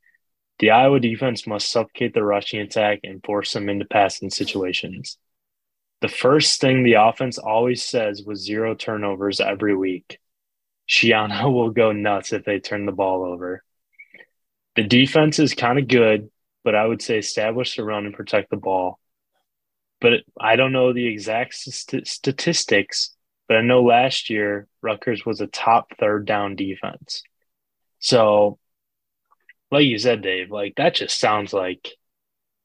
The 0.59 0.69
Iowa 0.69 0.99
defense 0.99 1.47
must 1.47 1.71
suffocate 1.71 2.13
the 2.13 2.23
rushing 2.23 2.59
attack 2.59 2.99
and 3.03 3.23
force 3.25 3.53
them 3.53 3.67
into 3.67 3.85
passing 3.85 4.29
situations. 4.29 5.17
The 6.01 6.07
first 6.07 6.61
thing 6.61 6.83
the 6.83 6.93
offense 6.93 7.37
always 7.37 7.83
says 7.83 8.23
was 8.23 8.43
zero 8.43 8.73
turnovers 8.73 9.41
every 9.41 9.75
week. 9.75 10.19
Schiano 10.87 11.51
will 11.53 11.71
go 11.71 11.91
nuts 11.91 12.33
if 12.33 12.45
they 12.45 12.59
turn 12.59 12.85
the 12.85 12.91
ball 12.91 13.23
over. 13.25 13.63
The 14.75 14.83
defense 14.83 15.39
is 15.39 15.53
kind 15.53 15.77
of 15.77 15.87
good, 15.87 16.29
but 16.63 16.75
I 16.75 16.85
would 16.85 17.01
say 17.01 17.17
establish 17.17 17.75
the 17.75 17.83
run 17.83 18.05
and 18.05 18.15
protect 18.15 18.49
the 18.49 18.57
ball. 18.57 18.99
But 19.99 20.21
I 20.39 20.55
don't 20.55 20.71
know 20.71 20.93
the 20.93 21.07
exact 21.07 21.53
st- 21.55 22.07
statistics, 22.07 23.13
but 23.47 23.57
I 23.57 23.61
know 23.61 23.83
last 23.83 24.29
year 24.29 24.67
Rutgers 24.81 25.25
was 25.25 25.41
a 25.41 25.47
top 25.47 25.91
third 25.99 26.25
down 26.25 26.55
defense. 26.55 27.23
So 27.99 28.57
like 29.71 29.85
you 29.85 29.97
said, 29.97 30.21
Dave, 30.21 30.51
like 30.51 30.75
that 30.77 30.95
just 30.95 31.19
sounds 31.19 31.53
like 31.53 31.89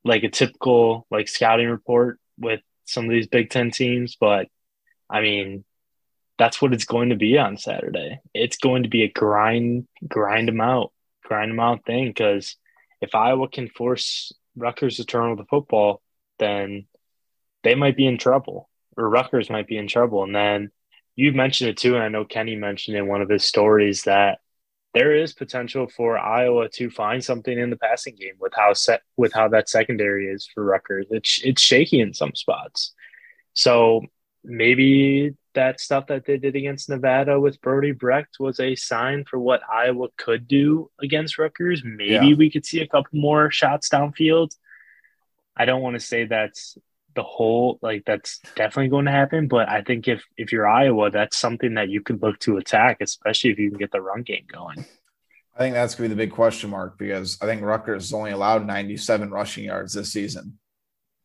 like 0.05 0.23
a 0.23 0.31
typical 0.31 1.07
like 1.11 1.29
scouting 1.29 1.69
report 1.69 2.19
with 2.39 2.61
some 2.85 3.05
of 3.05 3.11
these 3.11 3.27
Big 3.27 3.51
Ten 3.51 3.71
teams. 3.71 4.17
But 4.19 4.49
I 5.11 5.21
mean, 5.21 5.65
that's 6.39 6.61
what 6.61 6.73
it's 6.73 6.85
going 6.85 7.11
to 7.11 7.17
be 7.17 7.39
on 7.39 7.57
Saturday. 7.57 8.21
It's 8.33 8.57
going 8.57 8.83
to 8.83 8.89
be 8.89 9.03
a 9.03 9.13
grind, 9.13 9.87
grind 10.07 10.49
them 10.49 10.61
out, 10.61 10.93
grind 11.23 11.53
them 11.53 11.61
out 11.61 11.85
thing. 11.85 12.09
Because 12.09 12.57
if 13.01 13.15
Iowa 13.15 13.49
can 13.49 13.69
force 13.69 14.33
Rutgers 14.57 14.97
to 14.97 15.05
turn 15.05 15.27
over 15.27 15.37
the 15.37 15.49
football, 15.49 16.01
then 16.39 16.87
they 17.63 17.75
might 17.75 17.97
be 17.97 18.07
in 18.07 18.19
trouble, 18.19 18.69
or 18.97 19.09
Rutgers 19.09 19.51
might 19.51 19.67
be 19.67 19.79
in 19.79 19.89
trouble. 19.89 20.25
And 20.25 20.35
then 20.35 20.71
you 21.17 21.33
mentioned 21.33 21.71
it 21.71 21.77
too, 21.77 21.95
and 21.95 22.03
I 22.03 22.09
know 22.09 22.25
Kenny 22.25 22.57
mentioned 22.57 22.97
in 22.97 23.07
one 23.07 23.23
of 23.23 23.29
his 23.29 23.45
stories 23.45 24.03
that 24.03 24.39
there 24.95 25.15
is 25.15 25.33
potential 25.33 25.89
for 25.89 26.17
Iowa 26.17 26.69
to 26.71 26.89
find 26.89 27.23
something 27.23 27.59
in 27.59 27.71
the 27.71 27.77
passing 27.77 28.15
game 28.15 28.35
with 28.39 28.53
how 28.55 28.73
set 28.73 29.03
with 29.17 29.33
how 29.33 29.49
that 29.49 29.69
secondary 29.69 30.29
is 30.29 30.47
for 30.47 30.65
Rutgers. 30.65 31.07
It's 31.11 31.41
it's 31.45 31.61
shaky 31.61 32.01
in 32.01 32.15
some 32.15 32.35
spots. 32.35 32.95
So 33.55 34.03
maybe 34.45 35.35
that 35.55 35.81
stuff 35.81 36.07
that 36.09 36.27
they 36.27 36.37
did 36.37 36.57
against 36.57 36.89
Nevada 36.89 37.41
with 37.41 37.61
Brody 37.61 37.93
Brecht 37.93 38.37
was 38.39 38.61
a 38.61 38.75
sign 38.75 39.25
for 39.25 39.39
what 39.39 39.63
Iowa 39.71 40.09
could 40.17 40.47
do 40.47 40.91
against 41.01 41.39
Rutgers. 41.39 41.83
Maybe 41.85 42.29
yeah. 42.29 42.35
we 42.35 42.51
could 42.51 42.67
see 42.67 42.81
a 42.81 42.89
couple 42.89 43.19
more 43.19 43.51
shots 43.51 43.89
downfield. 43.89 44.51
I 45.57 45.65
don't 45.65 45.83
want 45.83 45.95
to 45.95 46.01
say 46.01 46.25
that's 46.25 46.77
the 47.15 47.23
whole 47.23 47.79
like 47.83 48.05
that's 48.05 48.41
definitely 48.57 48.89
going 48.89 49.07
to 49.07 49.11
happen. 49.11 49.49
But 49.49 49.69
I 49.69 49.83
think 49.83 50.09
if 50.09 50.25
if 50.37 50.53
you're 50.53 50.69
Iowa, 50.69 51.11
that's 51.11 51.37
something 51.37 51.75
that 51.75 51.89
you 51.89 52.01
could 52.01 52.23
look 52.23 52.39
to 52.41 52.57
attack, 52.57 52.99
especially 53.01 53.51
if 53.51 53.59
you 53.59 53.71
can 53.71 53.79
get 53.79 53.93
the 53.93 54.01
run 54.01 54.23
game 54.23 54.45
going. 54.53 54.85
I 55.57 55.59
think 55.59 55.75
that's 55.75 55.95
gonna 55.95 56.09
be 56.09 56.15
the 56.15 56.27
big 56.27 56.33
question 56.33 56.71
mark 56.71 56.99
because 56.99 57.39
I 57.41 57.47
think 57.47 57.63
Rutgers 57.63 58.13
only 58.13 58.33
allowed 58.33 58.67
97 58.67 59.31
rushing 59.31 59.65
yards 59.65 59.93
this 59.93 60.13
season. 60.13 60.59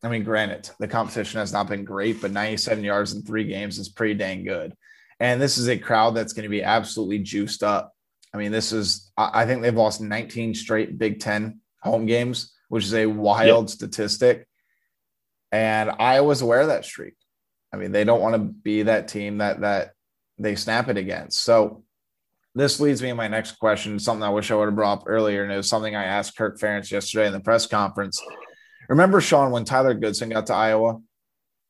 I 0.03 0.09
mean, 0.09 0.23
granted, 0.23 0.69
the 0.79 0.87
competition 0.87 1.39
has 1.39 1.51
not 1.51 1.67
been 1.67 1.83
great, 1.83 2.21
but 2.21 2.31
97 2.31 2.83
yards 2.83 3.13
in 3.13 3.23
three 3.23 3.43
games 3.43 3.79
is 3.79 3.89
pretty 3.89 4.13
dang 4.13 4.45
good. 4.45 4.73
And 5.19 5.41
this 5.41 5.57
is 5.57 5.67
a 5.67 5.77
crowd 5.77 6.15
that's 6.15 6.31
going 6.31 6.43
to 6.43 6.49
be 6.49 6.63
absolutely 6.63 7.19
juiced 7.19 7.63
up. 7.63 7.93
I 8.33 8.37
mean, 8.37 8.51
this 8.51 8.71
is, 8.71 9.11
I 9.17 9.45
think 9.45 9.61
they've 9.61 9.75
lost 9.75 9.99
19 9.99 10.53
straight 10.53 10.97
Big 10.97 11.19
Ten 11.19 11.59
home 11.81 12.05
games, 12.05 12.53
which 12.69 12.85
is 12.85 12.93
a 12.93 13.07
wild 13.07 13.65
yep. 13.65 13.75
statistic. 13.75 14.47
And 15.51 15.91
I 15.99 16.21
was 16.21 16.41
aware 16.41 16.61
of 16.61 16.67
that 16.67 16.85
streak. 16.85 17.15
I 17.73 17.77
mean, 17.77 17.91
they 17.91 18.03
don't 18.03 18.21
want 18.21 18.35
to 18.35 18.39
be 18.39 18.83
that 18.83 19.07
team 19.07 19.39
that 19.39 19.61
that 19.61 19.91
they 20.37 20.55
snap 20.55 20.89
it 20.89 20.97
against. 20.97 21.41
So 21.41 21.83
this 22.55 22.79
leads 22.79 23.01
me 23.01 23.09
to 23.09 23.15
my 23.15 23.27
next 23.27 23.53
question, 23.53 23.99
something 23.99 24.23
I 24.23 24.29
wish 24.29 24.51
I 24.51 24.55
would 24.55 24.65
have 24.65 24.75
brought 24.75 24.99
up 24.99 25.03
earlier, 25.07 25.43
and 25.43 25.51
it 25.51 25.57
was 25.57 25.69
something 25.69 25.95
I 25.95 26.05
asked 26.05 26.37
Kirk 26.37 26.59
Ferentz 26.59 26.91
yesterday 26.91 27.27
in 27.27 27.33
the 27.33 27.39
press 27.39 27.65
conference. 27.65 28.21
Remember, 28.87 29.21
Sean, 29.21 29.51
when 29.51 29.65
Tyler 29.65 29.93
Goodson 29.93 30.29
got 30.29 30.47
to 30.47 30.53
Iowa, 30.53 30.99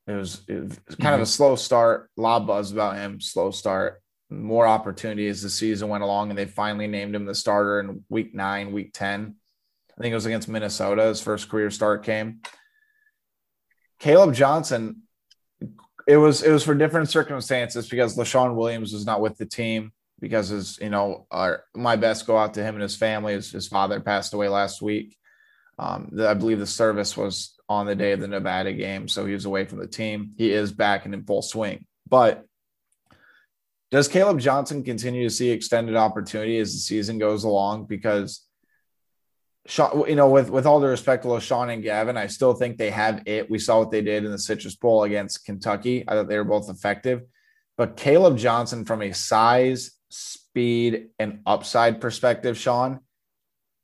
it 0.06 0.12
was, 0.12 0.42
it 0.48 0.54
was 0.54 0.68
kind 0.78 0.78
mm-hmm. 0.78 1.06
of 1.06 1.12
a 1.12 1.16
mm-hmm. 1.16 1.24
slow 1.24 1.56
start, 1.56 2.10
a 2.16 2.20
lot 2.20 2.40
of 2.40 2.46
buzz 2.46 2.72
about 2.72 2.96
him, 2.96 3.20
slow 3.20 3.50
start, 3.50 4.00
more 4.30 4.66
opportunity 4.66 5.28
as 5.28 5.42
the 5.42 5.50
season 5.50 5.88
went 5.88 6.02
along, 6.02 6.30
and 6.30 6.38
they 6.38 6.46
finally 6.46 6.86
named 6.86 7.14
him 7.14 7.26
the 7.26 7.34
starter 7.34 7.80
in 7.80 8.04
week 8.08 8.34
nine, 8.34 8.72
week 8.72 8.92
10. 8.94 9.34
I 9.98 10.02
think 10.02 10.12
it 10.12 10.14
was 10.14 10.26
against 10.26 10.48
Minnesota, 10.48 11.04
his 11.04 11.20
first 11.20 11.50
career 11.50 11.70
start 11.70 12.04
came. 12.04 12.40
Kaleb 14.00 14.34
Johnson, 14.34 15.02
it 16.08 16.16
was 16.16 16.42
it 16.42 16.50
was 16.50 16.64
for 16.64 16.74
different 16.74 17.10
circumstances 17.10 17.88
because 17.88 18.16
Leshon 18.16 18.54
Williams 18.54 18.92
was 18.92 19.06
not 19.06 19.20
with 19.20 19.36
the 19.36 19.46
team 19.46 19.92
because 20.20 20.48
his 20.48 20.78
you 20.80 20.90
know 20.90 21.26
our, 21.30 21.64
my 21.74 21.96
best 21.96 22.26
go 22.26 22.36
out 22.36 22.54
to 22.54 22.62
him 22.62 22.74
and 22.74 22.82
his 22.82 22.96
family. 22.96 23.34
His, 23.34 23.50
his 23.52 23.68
father 23.68 24.00
passed 24.00 24.34
away 24.34 24.48
last 24.48 24.82
week. 24.82 25.16
Um, 25.78 26.10
I 26.20 26.34
believe 26.34 26.58
the 26.58 26.66
service 26.66 27.16
was 27.16 27.54
on 27.68 27.86
the 27.86 27.94
day 27.94 28.12
of 28.12 28.20
the 28.20 28.28
Nevada 28.28 28.72
game, 28.72 29.08
so 29.08 29.24
he 29.24 29.32
was 29.32 29.44
away 29.44 29.64
from 29.64 29.78
the 29.78 29.86
team. 29.86 30.32
He 30.36 30.50
is 30.50 30.72
back 30.72 31.04
and 31.04 31.14
in 31.14 31.24
full 31.24 31.42
swing. 31.42 31.86
But 32.08 32.44
does 33.90 34.08
Kaleb 34.08 34.40
Johnson 34.40 34.84
continue 34.84 35.24
to 35.24 35.34
see 35.34 35.50
extended 35.50 35.96
opportunity 35.96 36.58
as 36.58 36.72
the 36.72 36.78
season 36.78 37.18
goes 37.18 37.44
along? 37.44 37.86
Because 37.86 38.46
Sean, 39.66 40.08
you 40.08 40.16
know, 40.16 40.28
with 40.28 40.50
with 40.50 40.66
all 40.66 40.80
the 40.80 40.88
respect 40.88 41.22
to 41.24 41.40
Sean 41.40 41.70
and 41.70 41.82
Gavin, 41.82 42.16
I 42.16 42.26
still 42.26 42.54
think 42.54 42.76
they 42.76 42.90
have 42.90 43.22
it. 43.26 43.50
We 43.50 43.58
saw 43.58 43.78
what 43.78 43.90
they 43.90 44.02
did 44.02 44.24
in 44.24 44.30
the 44.30 44.38
Citrus 44.38 44.74
Bowl 44.74 45.04
against 45.04 45.44
Kentucky. 45.44 46.04
I 46.08 46.12
thought 46.12 46.28
they 46.28 46.38
were 46.38 46.44
both 46.44 46.70
effective. 46.70 47.22
But 47.76 47.96
Kaleb 47.96 48.36
Johnson, 48.36 48.84
from 48.84 49.02
a 49.02 49.12
size, 49.12 49.92
speed, 50.08 51.08
and 51.18 51.40
upside 51.46 52.00
perspective, 52.00 52.58
Sean, 52.58 53.00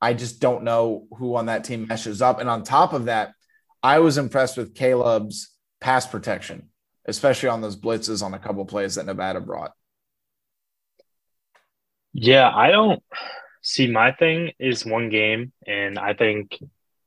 I 0.01 0.15
just 0.15 0.41
don't 0.41 0.65
know 0.65 1.07
who 1.17 1.37
on 1.37 1.47
that 1.47 1.65
team 1.65 1.87
meshes 1.87 2.21
up. 2.21 2.41
And 2.41 2.49
on 2.49 2.63
top 2.63 2.93
of 2.93 3.07
that, 3.07 3.33
I 3.83 4.01
was 4.01 4.19
impressed 4.19 4.57
with 4.57 4.75
Kaleb's 4.75 5.51
pass 5.81 6.07
protection, 6.07 6.71
especially 7.07 7.49
on 7.51 7.61
those 7.61 7.77
blitzes 7.77 8.23
on 8.23 8.35
a 8.35 8.39
couple 8.39 8.65
plays 8.65 8.97
that 8.97 9.07
Nevada 9.07 9.41
brought. 9.41 9.73
Yeah, 12.13 12.51
I 12.51 12.71
don't 12.71 13.03
See, 13.69 13.89
my 13.89 14.13
thing 14.13 14.53
is 14.61 14.87
one 14.87 15.09
game, 15.09 15.53
and 15.67 15.99
I 15.99 16.15
think 16.15 16.57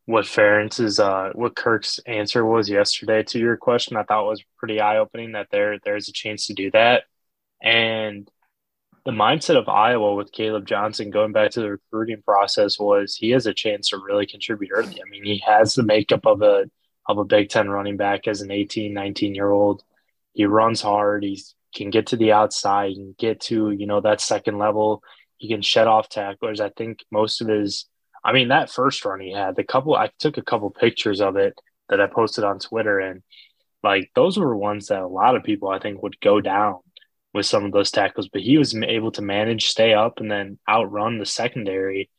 what 0.06 0.26
Ferentz's 0.26 1.00
uh 1.00 1.32
what 1.34 1.56
Kirk's 1.56 2.00
answer 2.00 2.46
was 2.46 2.70
yesterday 2.70 3.24
to 3.24 3.40
your 3.40 3.56
question, 3.56 3.96
I 3.96 4.04
thought 4.04 4.28
was 4.28 4.44
pretty 4.58 4.82
eye 4.82 4.98
opening 4.98 5.32
that 5.34 5.48
there 5.52 5.80
there's 5.86 6.10
a 6.10 6.14
chance 6.14 6.48
to 6.48 6.54
do 6.54 6.70
that. 6.72 7.04
And 7.64 8.30
the 9.06 9.12
mindset 9.12 9.56
of 9.56 9.70
Iowa 9.70 10.16
with 10.16 10.34
Kaleb 10.34 10.66
Johnson 10.66 11.12
going 11.12 11.32
back 11.32 11.52
to 11.52 11.62
the 11.62 11.72
recruiting 11.72 12.22
process 12.24 12.78
was 12.78 13.16
he 13.16 13.30
has 13.30 13.46
a 13.46 13.54
chance 13.54 13.90
to 13.90 13.98
really 13.98 14.26
contribute 14.26 14.72
early. 14.74 15.02
I 15.02 15.10
mean, 15.10 15.24
he 15.24 15.42
has 15.48 15.76
the 15.76 15.84
makeup 15.84 16.26
of 16.26 16.42
a 16.42 16.66
of 17.08 17.20
a 17.20 17.24
Big 17.24 17.48
Ten 17.48 17.70
running 17.70 17.96
back 17.96 18.28
as 18.28 18.42
an 18.42 18.52
18, 18.52 18.94
19 18.94 19.34
year 19.34 19.50
old. 19.50 19.82
He 20.34 20.44
runs 20.44 20.82
hard. 20.82 21.24
He 21.24 21.42
can 21.74 21.90
get 21.90 22.08
to 22.08 22.18
the 22.18 22.34
outside 22.34 22.98
and 22.98 23.16
get 23.16 23.40
to, 23.42 23.72
you 23.72 23.88
know, 23.88 24.02
that 24.02 24.20
second 24.20 24.58
level 24.58 25.02
he 25.40 25.48
can 25.48 25.62
shed 25.62 25.88
off 25.88 26.10
tacklers. 26.10 26.60
I 26.62 26.70
think 26.70 27.04
most 27.12 27.42
of 27.42 27.48
his, 27.48 27.86
I 28.24 28.34
mean, 28.34 28.50
that 28.50 28.70
first 28.70 29.04
run 29.06 29.22
he 29.22 29.32
had, 29.32 29.56
the 29.56 29.64
couple, 29.64 29.96
I 29.96 30.12
took 30.20 30.38
a 30.38 30.44
couple 30.44 30.70
pictures 30.70 31.22
of 31.22 31.38
it 31.38 31.58
that 31.88 32.00
I 32.00 32.08
posted 32.08 32.44
on 32.44 32.60
Twitter, 32.60 33.00
and 33.00 33.24
like 33.82 34.12
those 34.14 34.38
were 34.38 34.56
ones 34.56 34.88
that 34.88 35.02
a 35.02 35.08
lot 35.08 35.36
of 35.36 35.44
people 35.44 35.70
I 35.70 35.80
think 35.80 36.04
would 36.04 36.20
go 36.20 36.42
down 36.42 36.80
with 37.34 37.46
some 37.46 37.64
of 37.64 37.72
those 37.72 37.90
tackles, 37.90 38.28
but 38.28 38.42
he 38.42 38.58
was 38.58 38.76
able 38.76 39.12
to 39.14 39.22
manage, 39.22 39.68
stay 39.68 39.94
up, 39.94 40.20
and 40.20 40.30
then 40.30 40.60
outrun 40.68 41.18
the 41.18 41.26
secondary 41.26 42.10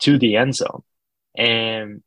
to 0.00 0.18
the 0.18 0.36
end 0.36 0.54
zone. 0.54 0.82
And 1.36 2.02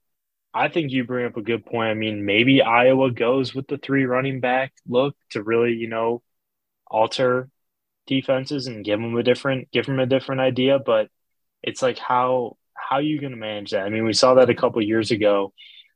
I 0.53 0.69
think 0.69 0.91
you 0.91 1.03
bring 1.03 1.25
up 1.25 1.37
a 1.37 1.41
good 1.41 1.65
point. 1.65 1.89
I 1.89 1.93
mean, 1.93 2.25
maybe 2.25 2.61
Iowa 2.61 3.11
goes 3.11 3.53
with 3.53 3.67
the 3.67 3.77
three 3.77 4.05
running 4.05 4.39
back 4.39 4.73
look 4.87 5.15
to 5.31 5.43
really, 5.43 5.73
you 5.73 5.87
know, 5.89 6.21
alter 6.87 7.49
defenses 8.07 8.67
and 8.67 8.85
give 8.85 8.99
them 8.99 9.15
a 9.15 9.23
different 9.23 9.71
give 9.71 9.85
them 9.85 9.99
a 9.99 10.05
different 10.05 10.41
idea. 10.41 10.79
But 10.79 11.09
it's 11.63 11.81
like 11.81 11.97
how 11.97 12.57
how 12.73 12.97
are 12.97 13.01
you 13.01 13.19
going 13.19 13.31
to 13.31 13.37
manage 13.37 13.71
that? 13.71 13.85
I 13.85 13.89
mean, 13.89 14.05
we 14.05 14.13
saw 14.13 14.35
that 14.35 14.49
a 14.49 14.55
couple 14.55 14.81
years 14.81 15.11
ago 15.11 15.53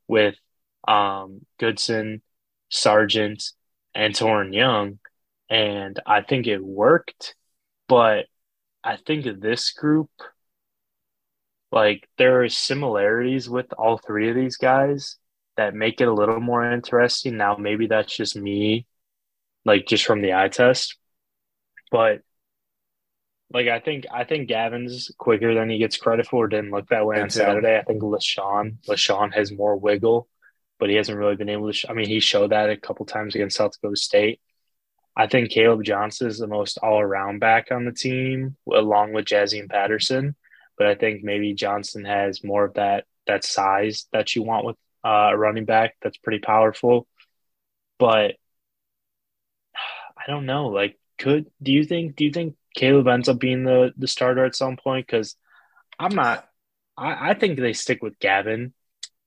with 0.08 0.36
um, 0.88 1.42
Goodson, 1.60 2.22
Sargent, 2.70 3.44
and 3.94 4.14
Toren 4.14 4.54
Young, 4.54 5.00
and 5.50 6.00
I 6.06 6.22
think 6.22 6.48
it 6.48 6.64
worked. 6.64 7.36
But 7.88 8.26
I 8.84 8.98
think 8.98 9.26
this 9.42 9.72
group, 9.72 10.10
like 11.72 12.08
there 12.18 12.44
are 12.44 12.50
similarities 12.50 13.50
with 13.50 13.74
all 13.78 13.98
three 13.98 14.30
of 14.30 14.36
these 14.36 14.58
guys 14.58 15.18
that 15.58 15.74
make 15.74 16.02
it 16.02 16.08
a 16.08 16.14
little 16.14 16.40
more 16.40 16.70
interesting. 16.72 17.38
Now, 17.38 17.56
maybe 17.56 17.88
that's 17.88 18.16
just 18.16 18.36
me, 18.36 18.86
like 19.64 19.88
just 19.88 20.06
from 20.06 20.22
the 20.22 20.34
eye 20.34 20.50
test, 20.50 20.98
but 21.92 22.22
like 23.52 23.68
I 23.68 23.80
think 23.80 24.06
I 24.12 24.24
think 24.24 24.48
Gavin's 24.48 25.12
quicker 25.18 25.54
than 25.54 25.70
he 25.70 25.78
gets 25.78 25.98
credit 25.98 26.28
for. 26.28 26.48
Didn't 26.48 26.72
look 26.72 26.90
that 26.90 27.06
way 27.06 27.22
on 27.22 27.30
Saturday. 27.30 27.78
I 27.78 27.84
think 27.84 28.02
Leshon 28.02 28.78
Leshon 28.88 29.34
has 29.34 29.52
more 29.52 29.78
wiggle, 29.78 30.28
but 30.80 30.90
he 30.90 30.96
hasn't 30.96 31.18
really 31.18 31.36
been 31.36 31.50
able 31.50 31.68
to. 31.68 31.74
Sh- 31.74 31.86
I 31.88 31.94
mean, 31.94 32.08
he 32.08 32.20
showed 32.20 32.52
that 32.52 32.70
a 32.70 32.78
couple 32.78 33.06
times 33.06 33.36
against 33.36 33.58
South 33.58 33.74
Dakota 33.74 33.96
State. 33.96 34.42
I 35.16 35.28
think 35.28 35.52
Kaleb 35.52 35.84
Johnson 35.84 36.28
is 36.28 36.40
the 36.40 36.48
most 36.48 36.78
all 36.80 37.00
around 37.00 37.40
back 37.40 37.72
on 37.72 37.86
the 37.86 37.94
team, 37.94 38.58
along 38.72 39.14
with 39.14 39.26
Jaziun 39.26 39.70
Patterson. 39.70 40.36
But 40.78 40.88
I 40.88 40.96
think 40.96 41.24
maybe 41.24 41.54
Johnson 41.54 42.04
has 42.04 42.44
more 42.44 42.66
of 42.66 42.74
that 42.74 43.06
that 43.28 43.44
size 43.44 44.08
that 44.12 44.36
you 44.36 44.44
want 44.44 44.66
with 44.66 44.76
uh, 45.04 45.30
a 45.32 45.38
running 45.38 45.66
back 45.66 45.96
that's 46.02 46.18
pretty 46.18 46.40
powerful. 46.40 47.08
But 48.00 48.36
I 50.18 50.24
don't 50.28 50.46
know. 50.46 50.68
Like, 50.68 51.00
could 51.18 51.48
do 51.62 51.72
you 51.72 51.84
think? 51.86 52.16
Do 52.16 52.26
you 52.26 52.32
think 52.32 52.56
Kaleb 52.78 53.12
ends 53.12 53.30
up 53.30 53.40
being 53.40 53.64
the 53.64 53.94
the 53.98 54.08
starter 54.08 54.46
at 54.46 54.56
some 54.56 54.78
point 54.78 55.08
because 55.08 55.36
I'm 55.98 56.14
not. 56.14 56.48
I, 56.98 57.32
I 57.32 57.34
think 57.34 57.60
they 57.60 57.74
stick 57.74 58.02
with 58.02 58.20
Gavin, 58.20 58.74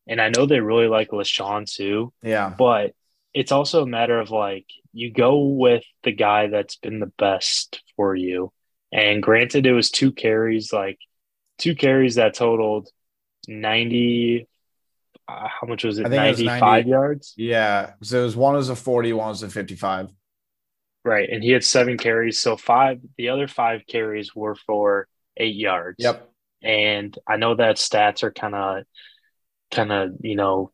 and 0.07 0.21
I 0.21 0.31
know 0.31 0.47
they 0.47 0.61
really 0.61 0.89
like 0.89 1.11
Leshon 1.11 1.71
too. 1.71 2.13
Yeah, 2.23 2.55
but 2.57 2.93
it's 3.35 3.53
also 3.53 3.83
a 3.83 3.87
matter 3.87 4.19
of 4.19 4.31
like 4.31 4.67
you 4.93 5.13
go 5.13 5.45
with 5.45 5.85
the 6.03 6.13
guy 6.13 6.49
that's 6.49 6.77
been 6.77 7.01
the 7.01 7.13
best 7.19 7.83
for 7.97 8.15
you. 8.15 8.53
And 8.91 9.23
granted, 9.23 9.67
it 9.67 9.73
was 9.73 9.91
two 9.91 10.13
carries, 10.13 10.73
like 10.73 10.99
two 11.59 11.75
carries 11.75 12.15
that 12.17 12.35
totaled 12.35 12.89
ninety. 13.47 14.47
Uh, 15.27 15.47
how 15.49 15.67
much 15.67 15.85
was 15.85 15.99
it? 15.99 16.07
I 16.07 16.09
think 16.09 16.23
Ninety-five 16.23 16.87
yards. 16.87 17.35
Yeah, 17.37 17.93
so 18.03 18.21
it 18.21 18.25
was 18.25 18.37
one 18.37 18.55
was 18.55 18.71
a 18.71 18.77
forty, 18.77 19.13
one 19.13 19.29
was 19.29 19.43
a 19.43 19.51
fifty-five. 19.51 20.11
Right. 21.05 21.29
And 21.31 21.43
he 21.43 21.51
had 21.51 21.65
seven 21.65 21.97
carries. 21.97 22.39
So 22.39 22.57
five, 22.57 23.01
the 23.17 23.31
other 23.31 23.49
five 23.49 23.83
carries 23.87 24.35
were 24.35 24.55
for 24.55 25.09
eight 25.37 25.55
yards. 25.55 25.97
Yep. 25.99 26.29
And 26.63 27.17
I 27.27 27.37
know 27.37 27.55
that 27.55 27.77
stats 27.77 28.23
are 28.23 28.33
kind 28.33 28.55
of, 28.55 28.85
kind 29.71 29.93
of, 29.93 30.11
you 30.21 30.35
know, 30.35 30.73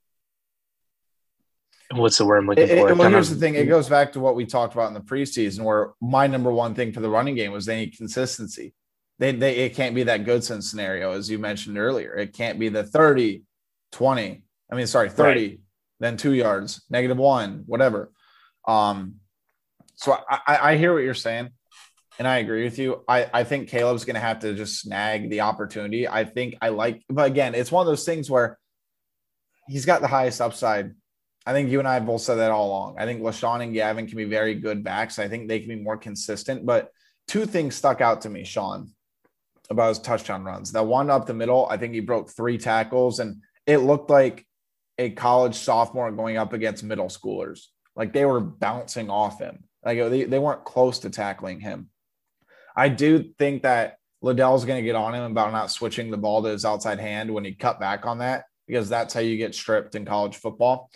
what's 1.92 2.18
the 2.18 2.24
word 2.24 2.38
I'm 2.38 2.46
looking 2.46 2.64
it, 2.64 2.78
for? 2.78 2.90
It, 2.90 2.96
well, 2.96 3.10
here's 3.10 3.30
of, 3.30 3.38
the 3.38 3.46
thing. 3.46 3.54
It 3.54 3.66
goes 3.66 3.88
back 3.88 4.12
to 4.12 4.20
what 4.20 4.34
we 4.34 4.46
talked 4.46 4.74
about 4.74 4.88
in 4.88 4.94
the 4.94 5.00
preseason, 5.00 5.62
where 5.62 5.92
my 6.00 6.26
number 6.26 6.52
one 6.52 6.74
thing 6.74 6.92
for 6.92 7.00
the 7.00 7.10
running 7.10 7.34
game 7.34 7.52
was 7.52 7.66
they 7.66 7.76
need 7.76 7.96
consistency. 7.96 8.74
They, 9.18 9.32
they, 9.32 9.56
it 9.58 9.74
can't 9.74 9.94
be 9.94 10.04
that 10.04 10.24
Goodson 10.24 10.60
scenario, 10.60 11.12
as 11.12 11.30
you 11.30 11.38
mentioned 11.38 11.78
earlier. 11.78 12.14
It 12.16 12.32
can't 12.32 12.58
be 12.58 12.68
the 12.68 12.82
30, 12.82 13.44
20. 13.92 14.44
I 14.70 14.74
mean, 14.74 14.86
sorry, 14.86 15.10
30, 15.10 15.40
right. 15.40 15.60
then 16.00 16.16
two 16.16 16.32
yards, 16.32 16.82
negative 16.90 17.18
one, 17.18 17.62
whatever. 17.66 18.10
Um, 18.66 19.16
so 19.96 20.16
I, 20.28 20.72
I 20.72 20.76
hear 20.76 20.92
what 20.92 21.02
you're 21.02 21.14
saying, 21.14 21.50
and 22.18 22.28
I 22.28 22.38
agree 22.38 22.64
with 22.64 22.78
you. 22.78 23.02
I, 23.08 23.28
I 23.32 23.44
think 23.44 23.68
Kaleb's 23.68 24.04
going 24.04 24.14
to 24.14 24.20
have 24.20 24.40
to 24.40 24.54
just 24.54 24.80
snag 24.80 25.30
the 25.30 25.42
opportunity. 25.42 26.08
I 26.08 26.24
think 26.24 26.56
I 26.60 26.68
like, 26.68 27.02
but 27.08 27.26
again, 27.26 27.54
it's 27.54 27.72
one 27.72 27.82
of 27.82 27.90
those 27.90 28.04
things 28.04 28.30
where 28.30 28.58
he's 29.68 29.86
got 29.86 30.00
the 30.00 30.08
highest 30.08 30.40
upside. 30.40 30.94
I 31.46 31.52
think 31.52 31.70
you 31.70 31.78
and 31.78 31.88
I 31.88 31.94
have 31.94 32.06
both 32.06 32.22
said 32.22 32.36
that 32.36 32.50
all 32.50 32.68
along. 32.68 32.96
I 32.98 33.04
think 33.04 33.20
Leshon 33.20 33.62
and 33.62 33.74
Gavin 33.74 34.06
can 34.06 34.16
be 34.16 34.24
very 34.24 34.54
good 34.54 34.82
backs. 34.82 35.18
I 35.18 35.28
think 35.28 35.48
they 35.48 35.60
can 35.60 35.68
be 35.68 35.82
more 35.82 35.98
consistent. 35.98 36.64
But 36.64 36.90
two 37.28 37.44
things 37.44 37.74
stuck 37.74 38.00
out 38.00 38.22
to 38.22 38.30
me, 38.30 38.44
Sean, 38.44 38.90
about 39.68 39.90
his 39.90 39.98
touchdown 39.98 40.44
runs. 40.44 40.72
That 40.72 40.86
one 40.86 41.10
up 41.10 41.26
the 41.26 41.34
middle, 41.34 41.66
I 41.68 41.76
think 41.76 41.92
he 41.92 42.00
broke 42.00 42.30
three 42.30 42.56
tackles, 42.56 43.18
and 43.18 43.42
it 43.66 43.78
looked 43.78 44.08
like 44.08 44.46
a 44.98 45.10
college 45.10 45.56
sophomore 45.56 46.10
going 46.12 46.36
up 46.36 46.52
against 46.52 46.84
middle 46.84 47.08
schoolers. 47.08 47.66
Like 47.96 48.12
they 48.12 48.24
were 48.24 48.40
bouncing 48.40 49.10
off 49.10 49.38
him. 49.38 49.64
Like 49.84 49.98
they, 49.98 50.24
they 50.24 50.38
weren't 50.38 50.64
close 50.64 51.00
to 51.00 51.10
tackling 51.10 51.60
him. 51.60 51.90
I 52.76 52.88
do 52.88 53.22
think 53.38 53.62
that 53.62 53.98
Ladell's 54.22 54.64
going 54.64 54.82
to 54.82 54.86
get 54.86 54.96
on 54.96 55.14
him 55.14 55.24
about 55.24 55.52
not 55.52 55.70
switching 55.70 56.10
the 56.10 56.16
ball 56.16 56.42
to 56.42 56.48
his 56.48 56.64
outside 56.64 56.98
hand 56.98 57.32
when 57.32 57.44
he 57.44 57.52
cut 57.52 57.78
back 57.78 58.06
on 58.06 58.18
that, 58.18 58.44
because 58.66 58.88
that's 58.88 59.12
how 59.12 59.20
you 59.20 59.36
get 59.36 59.54
stripped 59.54 59.94
in 59.94 60.04
college 60.04 60.36
football, 60.36 60.90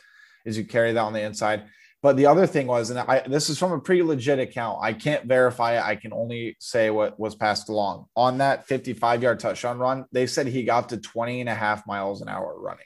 is 0.47 0.57
you 0.57 0.65
carry 0.65 0.93
that 0.93 1.01
on 1.01 1.13
the 1.13 1.21
inside. 1.21 1.65
But 2.01 2.17
the 2.17 2.27
other 2.27 2.47
thing 2.47 2.69
was, 2.69 2.91
and 2.91 2.99
I, 2.99 3.21
this 3.27 3.51
is 3.51 3.59
from 3.59 3.73
a 3.73 3.81
pretty 3.81 4.03
legit 4.03 4.39
account. 4.39 4.79
I 4.81 4.93
can't 4.93 5.27
verify 5.27 5.77
it. 5.77 5.83
I 5.83 5.97
can 5.97 6.13
only 6.13 6.57
say 6.61 6.91
what 6.91 7.19
was 7.19 7.35
passed 7.35 7.69
along. 7.69 8.07
On 8.17 8.39
that 8.39 8.67
55 8.67 9.23
yard 9.23 9.41
touchdown 9.41 9.79
run, 9.79 10.07
they 10.13 10.27
said 10.27 10.47
he 10.47 10.63
got 10.63 10.91
to 10.91 10.97
20 10.97 11.41
and 11.41 11.49
a 11.49 11.55
half 11.55 11.87
miles 11.87 12.23
an 12.23 12.29
hour 12.29 12.55
running. 12.57 12.85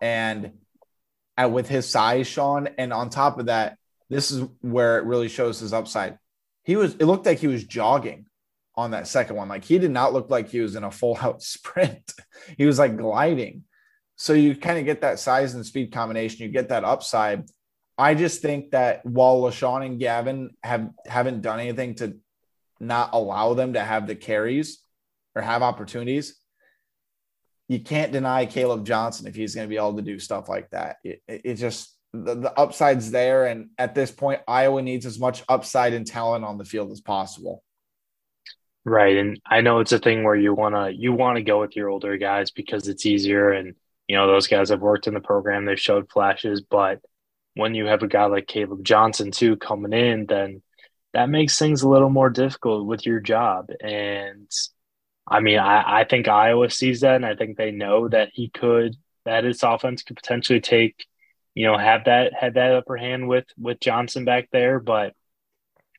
And 0.00 0.52
uh, 1.36 1.50
with 1.50 1.68
his 1.68 1.86
size, 1.88 2.26
Sean, 2.26 2.68
and 2.78 2.94
on 2.94 3.10
top 3.10 3.38
of 3.38 3.46
that, 3.46 3.76
this 4.08 4.30
is 4.30 4.46
where 4.60 4.98
it 4.98 5.04
really 5.04 5.28
shows 5.28 5.60
his 5.60 5.72
upside. 5.72 6.18
He 6.62 6.76
was, 6.76 6.94
it 6.94 7.04
looked 7.04 7.26
like 7.26 7.38
he 7.38 7.46
was 7.46 7.64
jogging 7.64 8.26
on 8.74 8.90
that 8.90 9.08
second 9.08 9.36
one. 9.36 9.48
Like 9.48 9.64
he 9.64 9.78
did 9.78 9.90
not 9.90 10.12
look 10.12 10.30
like 10.30 10.48
he 10.48 10.60
was 10.60 10.76
in 10.76 10.84
a 10.84 10.90
full 10.90 11.16
out 11.20 11.42
sprint. 11.42 12.12
he 12.56 12.66
was 12.66 12.78
like 12.78 12.96
gliding. 12.96 13.64
So 14.16 14.32
you 14.32 14.56
kind 14.56 14.78
of 14.78 14.84
get 14.84 15.02
that 15.02 15.18
size 15.18 15.54
and 15.54 15.64
speed 15.64 15.92
combination. 15.92 16.46
You 16.46 16.52
get 16.52 16.70
that 16.70 16.84
upside. 16.84 17.44
I 17.98 18.14
just 18.14 18.42
think 18.42 18.70
that 18.70 19.04
while 19.04 19.40
Leshon 19.40 19.84
and 19.84 19.98
Gavin 19.98 20.50
have 20.62 20.90
haven't 21.06 21.42
done 21.42 21.60
anything 21.60 21.94
to 21.96 22.16
not 22.78 23.10
allow 23.12 23.54
them 23.54 23.74
to 23.74 23.80
have 23.80 24.06
the 24.06 24.14
carries 24.14 24.82
or 25.34 25.42
have 25.42 25.62
opportunities, 25.62 26.38
you 27.68 27.80
can't 27.80 28.12
deny 28.12 28.46
Kaleb 28.46 28.84
Johnson 28.84 29.26
if 29.26 29.34
he's 29.34 29.54
going 29.54 29.66
to 29.66 29.70
be 29.70 29.76
able 29.76 29.96
to 29.96 30.02
do 30.02 30.18
stuff 30.18 30.48
like 30.48 30.70
that. 30.70 30.96
It, 31.04 31.22
it, 31.26 31.40
it 31.44 31.54
just 31.54 31.95
the, 32.24 32.34
the 32.34 32.58
upside's 32.58 33.10
there. 33.10 33.46
And 33.46 33.70
at 33.78 33.94
this 33.94 34.10
point, 34.10 34.40
Iowa 34.46 34.82
needs 34.82 35.06
as 35.06 35.18
much 35.18 35.42
upside 35.48 35.92
and 35.92 36.06
talent 36.06 36.44
on 36.44 36.58
the 36.58 36.64
field 36.64 36.90
as 36.92 37.00
possible. 37.00 37.62
Right. 38.84 39.16
And 39.16 39.40
I 39.44 39.62
know 39.62 39.80
it's 39.80 39.92
a 39.92 39.98
thing 39.98 40.22
where 40.22 40.36
you 40.36 40.54
wanna 40.54 40.90
you 40.90 41.12
wanna 41.12 41.42
go 41.42 41.60
with 41.60 41.74
your 41.74 41.88
older 41.88 42.16
guys 42.16 42.52
because 42.52 42.86
it's 42.86 43.04
easier 43.04 43.50
and 43.50 43.74
you 44.06 44.16
know, 44.16 44.28
those 44.28 44.46
guys 44.46 44.68
have 44.68 44.80
worked 44.80 45.08
in 45.08 45.14
the 45.14 45.20
program, 45.20 45.64
they've 45.64 45.80
showed 45.80 46.10
flashes, 46.10 46.60
but 46.60 47.00
when 47.54 47.74
you 47.74 47.86
have 47.86 48.02
a 48.02 48.08
guy 48.08 48.26
like 48.26 48.46
Kaleb 48.46 48.82
Johnson 48.82 49.32
too 49.32 49.56
coming 49.56 49.92
in, 49.92 50.26
then 50.26 50.62
that 51.14 51.30
makes 51.30 51.58
things 51.58 51.82
a 51.82 51.88
little 51.88 52.10
more 52.10 52.30
difficult 52.30 52.86
with 52.86 53.06
your 53.06 53.18
job. 53.18 53.70
And 53.80 54.50
I 55.26 55.40
mean, 55.40 55.58
I, 55.58 56.00
I 56.00 56.04
think 56.04 56.28
Iowa 56.28 56.70
sees 56.70 57.00
that 57.00 57.16
and 57.16 57.26
I 57.26 57.34
think 57.34 57.56
they 57.56 57.72
know 57.72 58.08
that 58.08 58.30
he 58.32 58.50
could 58.50 58.94
that 59.24 59.44
his 59.44 59.62
offense 59.62 60.02
could 60.02 60.16
potentially 60.16 60.60
take 60.60 61.06
you 61.56 61.66
know, 61.66 61.76
have 61.76 62.04
that 62.04 62.34
have 62.38 62.54
that 62.54 62.74
upper 62.74 62.98
hand 62.98 63.26
with 63.28 63.46
with 63.58 63.80
Johnson 63.80 64.26
back 64.26 64.48
there. 64.52 64.78
But 64.78 65.14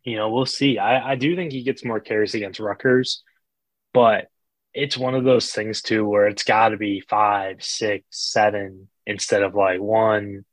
you 0.05 0.15
know, 0.15 0.29
we'll 0.29 0.45
see. 0.45 0.77
I, 0.77 1.13
I 1.13 1.15
do 1.15 1.35
think 1.35 1.51
he 1.51 1.63
gets 1.63 1.83
more 1.83 1.99
carries 1.99 2.35
against 2.35 2.59
Rutgers, 2.59 3.23
but 3.91 4.27
it's 4.73 4.95
one 4.95 5.15
of 5.15 5.23
those 5.23 5.51
things 5.51 5.81
too 5.81 6.07
where 6.07 6.27
it's 6.27 6.43
got 6.43 6.69
to 6.69 6.77
be 6.77 7.01
five, 7.01 7.63
six, 7.63 8.05
seven 8.11 8.87
instead 9.07 9.41
of 9.41 9.55
like 9.55 9.81
one, 9.81 10.45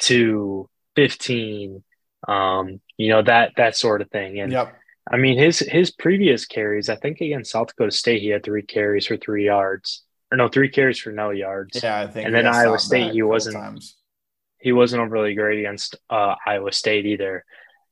two, 0.00 0.68
15, 0.96 1.84
um, 2.26 2.80
you 2.96 3.10
know, 3.10 3.22
that 3.22 3.52
that 3.58 3.76
sort 3.76 4.02
of 4.02 4.10
thing. 4.10 4.40
And 4.40 4.50
yep. 4.50 4.74
I 5.08 5.18
mean, 5.18 5.38
his 5.38 5.60
his 5.60 5.92
previous 5.92 6.46
carries, 6.46 6.88
I 6.88 6.96
think 6.96 7.20
against 7.20 7.52
South 7.52 7.68
Dakota 7.68 7.92
State, 7.92 8.22
he 8.22 8.28
had 8.30 8.42
three 8.42 8.62
carries 8.62 9.06
for 9.06 9.16
three 9.16 9.46
yards, 9.46 10.02
or 10.32 10.36
no, 10.36 10.48
three 10.48 10.68
carries 10.68 10.98
for 10.98 11.12
no 11.12 11.30
yards. 11.30 11.80
Yeah, 11.80 12.00
I 12.00 12.08
think. 12.08 12.26
And 12.26 12.34
then 12.34 12.48
Iowa 12.48 12.80
State, 12.80 13.12
he 13.12 13.22
wasn't. 13.22 13.54
Times 13.54 13.97
he 14.60 14.72
wasn't 14.72 15.02
overly 15.02 15.34
great 15.34 15.60
against 15.60 15.96
uh, 16.10 16.34
Iowa 16.44 16.72
State 16.72 17.06
either. 17.06 17.44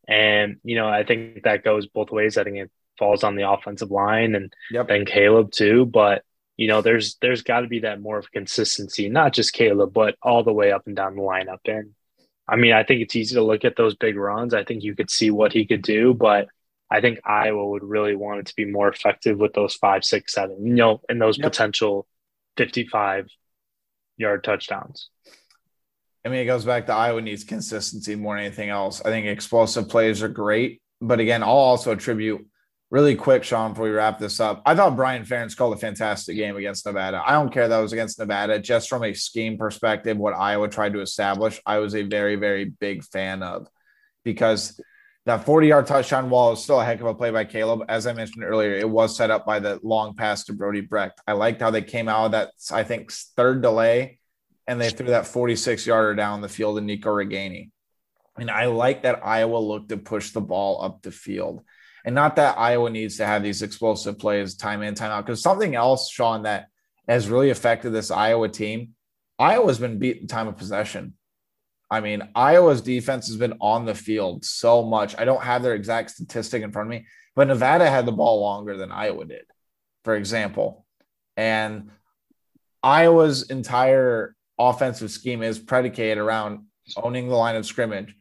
And, 0.08 0.56
you 0.62 0.76
know, 0.76 0.88
I 0.88 1.04
think 1.04 1.42
that 1.42 1.64
goes 1.64 1.86
both 1.86 2.10
ways. 2.10 2.36
I 2.36 2.44
think 2.44 2.56
it 2.56 2.70
falls 2.98 3.24
on 3.24 3.36
the 3.36 3.48
offensive 3.50 3.90
line 3.90 4.34
and 4.34 4.52
yep. 4.70 4.88
then 4.88 5.04
Kaleb 5.04 5.52
too. 5.52 5.86
But, 5.86 6.22
you 6.56 6.68
know, 6.68 6.80
there's 6.80 7.16
there's 7.20 7.42
got 7.42 7.60
to 7.60 7.68
be 7.68 7.80
that 7.80 8.00
more 8.00 8.18
of 8.18 8.32
consistency, 8.32 9.08
not 9.08 9.32
just 9.32 9.54
Kaleb, 9.54 9.92
but 9.92 10.16
all 10.22 10.42
the 10.42 10.52
way 10.52 10.72
up 10.72 10.86
and 10.86 10.96
down 10.96 11.16
the 11.16 11.22
lineup. 11.22 11.58
And 11.66 11.94
I 12.48 12.56
mean, 12.56 12.72
I 12.72 12.84
think 12.84 13.02
it's 13.02 13.16
easy 13.16 13.34
to 13.34 13.42
look 13.42 13.64
at 13.64 13.76
those 13.76 13.96
big 13.96 14.16
runs. 14.16 14.54
I 14.54 14.64
think 14.64 14.82
you 14.82 14.94
could 14.94 15.10
see 15.10 15.30
what 15.30 15.52
he 15.52 15.66
could 15.66 15.82
do, 15.82 16.14
but 16.14 16.48
I 16.90 17.00
think 17.00 17.20
Iowa 17.24 17.68
would 17.70 17.82
really 17.82 18.14
want 18.14 18.40
it 18.40 18.46
to 18.46 18.54
be 18.54 18.64
more 18.64 18.88
effective 18.88 19.38
with 19.38 19.52
those 19.52 19.74
five, 19.74 20.04
six, 20.04 20.32
seven, 20.32 20.64
you 20.64 20.74
know, 20.74 21.00
and 21.08 21.20
those 21.20 21.36
yep. 21.36 21.46
potential 21.46 22.06
55 22.56 23.28
yard 24.16 24.44
touchdowns. 24.44 25.10
I 26.26 26.28
mean, 26.28 26.40
it 26.40 26.46
goes 26.46 26.64
back 26.64 26.86
to 26.86 26.92
Iowa 26.92 27.22
needs 27.22 27.44
consistency 27.44 28.16
more 28.16 28.34
than 28.34 28.46
anything 28.46 28.68
else. 28.68 29.00
I 29.00 29.10
think 29.10 29.26
explosive 29.26 29.88
plays 29.88 30.24
are 30.24 30.28
great, 30.28 30.82
but 31.00 31.20
again, 31.20 31.44
I'll 31.44 31.50
also 31.50 31.92
attribute 31.92 32.44
really 32.90 33.14
quick, 33.14 33.44
Sean, 33.44 33.70
before 33.70 33.84
we 33.84 33.92
wrap 33.92 34.18
this 34.18 34.40
up. 34.40 34.60
I 34.66 34.74
thought 34.74 34.96
Brian 34.96 35.24
Ferentz 35.24 35.56
called 35.56 35.74
a 35.74 35.78
fantastic 35.78 36.34
game 36.34 36.56
against 36.56 36.84
Nevada. 36.84 37.22
I 37.24 37.30
don't 37.30 37.52
care 37.52 37.68
that 37.68 37.78
was 37.78 37.92
against 37.92 38.18
Nevada, 38.18 38.58
just 38.58 38.88
from 38.88 39.04
a 39.04 39.14
scheme 39.14 39.56
perspective, 39.56 40.16
what 40.16 40.34
Iowa 40.34 40.68
tried 40.68 40.94
to 40.94 41.00
establish, 41.00 41.60
I 41.64 41.78
was 41.78 41.94
a 41.94 42.02
very, 42.02 42.34
very 42.34 42.64
big 42.64 43.04
fan 43.04 43.44
of 43.44 43.68
because 44.24 44.80
that 45.26 45.44
40 45.44 45.68
yard 45.68 45.86
touchdown 45.86 46.28
wall 46.28 46.54
is 46.54 46.60
still 46.60 46.80
a 46.80 46.84
heck 46.84 47.00
of 47.00 47.06
a 47.06 47.14
play 47.14 47.30
by 47.30 47.44
Kaleb. 47.44 47.84
As 47.88 48.08
I 48.08 48.12
mentioned 48.14 48.42
earlier, 48.42 48.74
it 48.74 48.90
was 48.90 49.16
set 49.16 49.30
up 49.30 49.46
by 49.46 49.60
the 49.60 49.78
long 49.84 50.16
pass 50.16 50.42
to 50.46 50.54
Brody 50.54 50.80
Brecht. 50.80 51.20
I 51.24 51.34
liked 51.34 51.60
how 51.60 51.70
they 51.70 51.82
came 51.82 52.08
out 52.08 52.26
of 52.26 52.32
that, 52.32 52.50
I 52.72 52.82
think, 52.82 53.12
third 53.12 53.62
delay 53.62 54.15
and 54.66 54.80
they 54.80 54.90
threw 54.90 55.06
that 55.06 55.26
46 55.26 55.86
yarder 55.86 56.14
down 56.14 56.40
the 56.40 56.48
field 56.48 56.76
to 56.76 56.84
Nico 56.84 57.10
Ragaini. 57.10 57.70
And 58.38 58.50
I 58.50 58.66
like 58.66 59.02
that 59.02 59.24
Iowa 59.24 59.58
looked 59.58 59.88
to 59.90 59.96
push 59.96 60.30
the 60.30 60.40
ball 60.40 60.82
up 60.82 61.02
the 61.02 61.10
field. 61.10 61.62
And 62.04 62.14
not 62.14 62.36
that 62.36 62.58
Iowa 62.58 62.90
needs 62.90 63.16
to 63.16 63.26
have 63.26 63.42
these 63.42 63.62
explosive 63.62 64.18
plays 64.18 64.54
time 64.54 64.82
in, 64.82 64.94
time 64.94 65.10
out. 65.10 65.24
Because 65.24 65.42
something 65.42 65.74
else, 65.74 66.10
Sean, 66.10 66.42
that 66.42 66.66
has 67.08 67.28
really 67.28 67.50
affected 67.50 67.90
this 67.90 68.10
Iowa 68.10 68.48
team, 68.48 68.94
Iowa's 69.38 69.78
been 69.78 69.98
beaten 69.98 70.26
time 70.26 70.48
of 70.48 70.56
possession. 70.56 71.14
I 71.90 72.00
mean, 72.00 72.28
Iowa's 72.34 72.80
defense 72.80 73.28
has 73.28 73.36
been 73.36 73.54
on 73.60 73.86
the 73.86 73.94
field 73.94 74.44
so 74.44 74.84
much. 74.84 75.14
I 75.18 75.24
don't 75.24 75.42
have 75.42 75.62
their 75.62 75.74
exact 75.74 76.10
statistic 76.10 76.62
in 76.62 76.72
front 76.72 76.88
of 76.88 76.90
me, 76.90 77.06
but 77.34 77.46
Nevada 77.46 77.88
had 77.88 78.06
the 78.06 78.12
ball 78.12 78.40
longer 78.40 78.76
than 78.76 78.90
Iowa 78.90 79.24
did, 79.24 79.44
for 80.04 80.16
example. 80.16 80.84
And 81.36 81.90
Iowa's 82.82 83.50
entire 83.50 84.34
offensive 84.58 85.10
scheme 85.10 85.42
is 85.42 85.58
predicated 85.58 86.18
around 86.18 86.66
owning 86.96 87.28
the 87.28 87.34
line 87.34 87.56
of 87.56 87.66
scrimmage, 87.66 88.14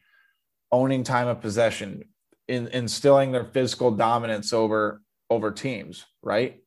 owning 0.72 1.04
time 1.04 1.28
of 1.28 1.42
possession, 1.42 2.04
in, 2.48 2.68
instilling 2.68 3.32
their 3.32 3.46
physical 3.46 3.92
dominance 3.92 4.54
over 4.54 5.02
over 5.30 5.52
teams, 5.52 6.06
right? 6.22 6.62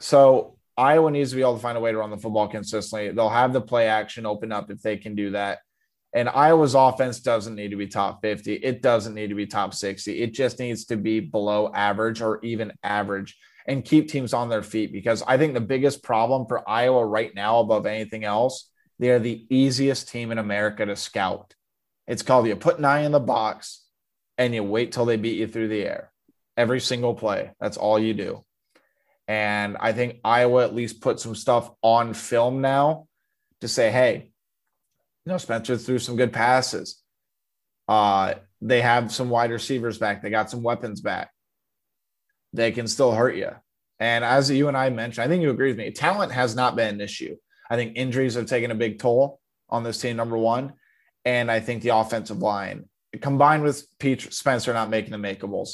So 0.00 0.58
Iowa 0.76 1.10
needs 1.10 1.30
to 1.30 1.36
be 1.36 1.42
able 1.42 1.54
to 1.56 1.62
find 1.62 1.78
a 1.78 1.80
way 1.80 1.92
to 1.92 1.98
run 1.98 2.10
the 2.10 2.16
football 2.16 2.48
consistently. 2.48 3.10
They'll 3.10 3.28
have 3.28 3.52
the 3.52 3.60
play 3.60 3.86
action 3.86 4.26
open 4.26 4.50
up 4.50 4.70
if 4.70 4.82
they 4.82 4.96
can 4.96 5.14
do 5.14 5.30
that. 5.30 5.60
And 6.12 6.28
Iowa's 6.28 6.74
offense 6.74 7.20
doesn't 7.20 7.54
need 7.54 7.70
to 7.70 7.76
be 7.76 7.86
top 7.86 8.20
50. 8.22 8.54
It 8.54 8.82
doesn't 8.82 9.14
need 9.14 9.28
to 9.28 9.34
be 9.34 9.46
top 9.46 9.74
60. 9.74 10.20
It 10.20 10.32
just 10.32 10.58
needs 10.58 10.84
to 10.86 10.96
be 10.96 11.20
below 11.20 11.70
average 11.72 12.20
or 12.22 12.40
even 12.44 12.72
average 12.82 13.36
and 13.66 13.84
keep 13.84 14.08
teams 14.08 14.32
on 14.32 14.48
their 14.48 14.62
feet 14.62 14.92
because 14.92 15.22
I 15.26 15.38
think 15.38 15.54
the 15.54 15.60
biggest 15.60 16.02
problem 16.02 16.46
for 16.46 16.68
Iowa 16.68 17.04
right 17.04 17.34
now, 17.34 17.60
above 17.60 17.86
anything 17.86 18.24
else, 18.24 18.70
they 18.98 19.10
are 19.10 19.18
the 19.18 19.44
easiest 19.50 20.08
team 20.08 20.30
in 20.30 20.38
America 20.38 20.86
to 20.86 20.96
scout. 20.96 21.54
It's 22.06 22.22
called 22.22 22.46
you 22.46 22.56
put 22.56 22.78
an 22.78 22.84
eye 22.84 23.00
in 23.00 23.12
the 23.12 23.20
box 23.20 23.84
and 24.38 24.54
you 24.54 24.62
wait 24.62 24.92
till 24.92 25.04
they 25.04 25.16
beat 25.16 25.38
you 25.38 25.46
through 25.46 25.68
the 25.68 25.82
air. 25.82 26.10
Every 26.56 26.80
single 26.80 27.14
play. 27.14 27.50
That's 27.60 27.76
all 27.76 27.98
you 27.98 28.14
do. 28.14 28.44
And 29.26 29.76
I 29.80 29.92
think 29.92 30.20
Iowa 30.24 30.64
at 30.64 30.74
least 30.74 31.00
put 31.00 31.18
some 31.18 31.34
stuff 31.34 31.70
on 31.82 32.14
film 32.14 32.60
now 32.60 33.08
to 33.60 33.68
say, 33.68 33.90
hey, 33.90 34.30
you 35.24 35.32
know, 35.32 35.38
Spencer 35.38 35.76
threw 35.76 35.98
some 35.98 36.16
good 36.16 36.32
passes. 36.32 37.02
Uh, 37.88 38.34
they 38.60 38.82
have 38.82 39.12
some 39.12 39.30
wide 39.30 39.50
receivers 39.50 39.98
back. 39.98 40.22
They 40.22 40.30
got 40.30 40.50
some 40.50 40.62
weapons 40.62 41.00
back. 41.00 41.30
They 42.52 42.72
can 42.72 42.86
still 42.86 43.12
hurt 43.12 43.36
you. 43.36 43.50
And 43.98 44.24
as 44.24 44.50
you 44.50 44.68
and 44.68 44.76
I 44.76 44.90
mentioned, 44.90 45.24
I 45.24 45.28
think 45.28 45.42
you 45.42 45.50
agree 45.50 45.68
with 45.68 45.78
me. 45.78 45.90
Talent 45.90 46.32
has 46.32 46.54
not 46.54 46.76
been 46.76 46.94
an 46.94 47.00
issue. 47.00 47.36
I 47.70 47.76
think 47.76 47.96
injuries 47.96 48.34
have 48.34 48.46
taken 48.46 48.70
a 48.70 48.74
big 48.74 48.98
toll 48.98 49.40
on 49.68 49.82
this 49.82 50.00
team, 50.00 50.16
number 50.16 50.36
one. 50.36 50.74
And 51.24 51.50
I 51.50 51.60
think 51.60 51.82
the 51.82 51.96
offensive 51.96 52.38
line, 52.38 52.88
combined 53.20 53.62
with 53.62 53.86
Pete 53.98 54.32
Spencer 54.32 54.72
not 54.72 54.90
making 54.90 55.12
the 55.12 55.16
makeables. 55.16 55.70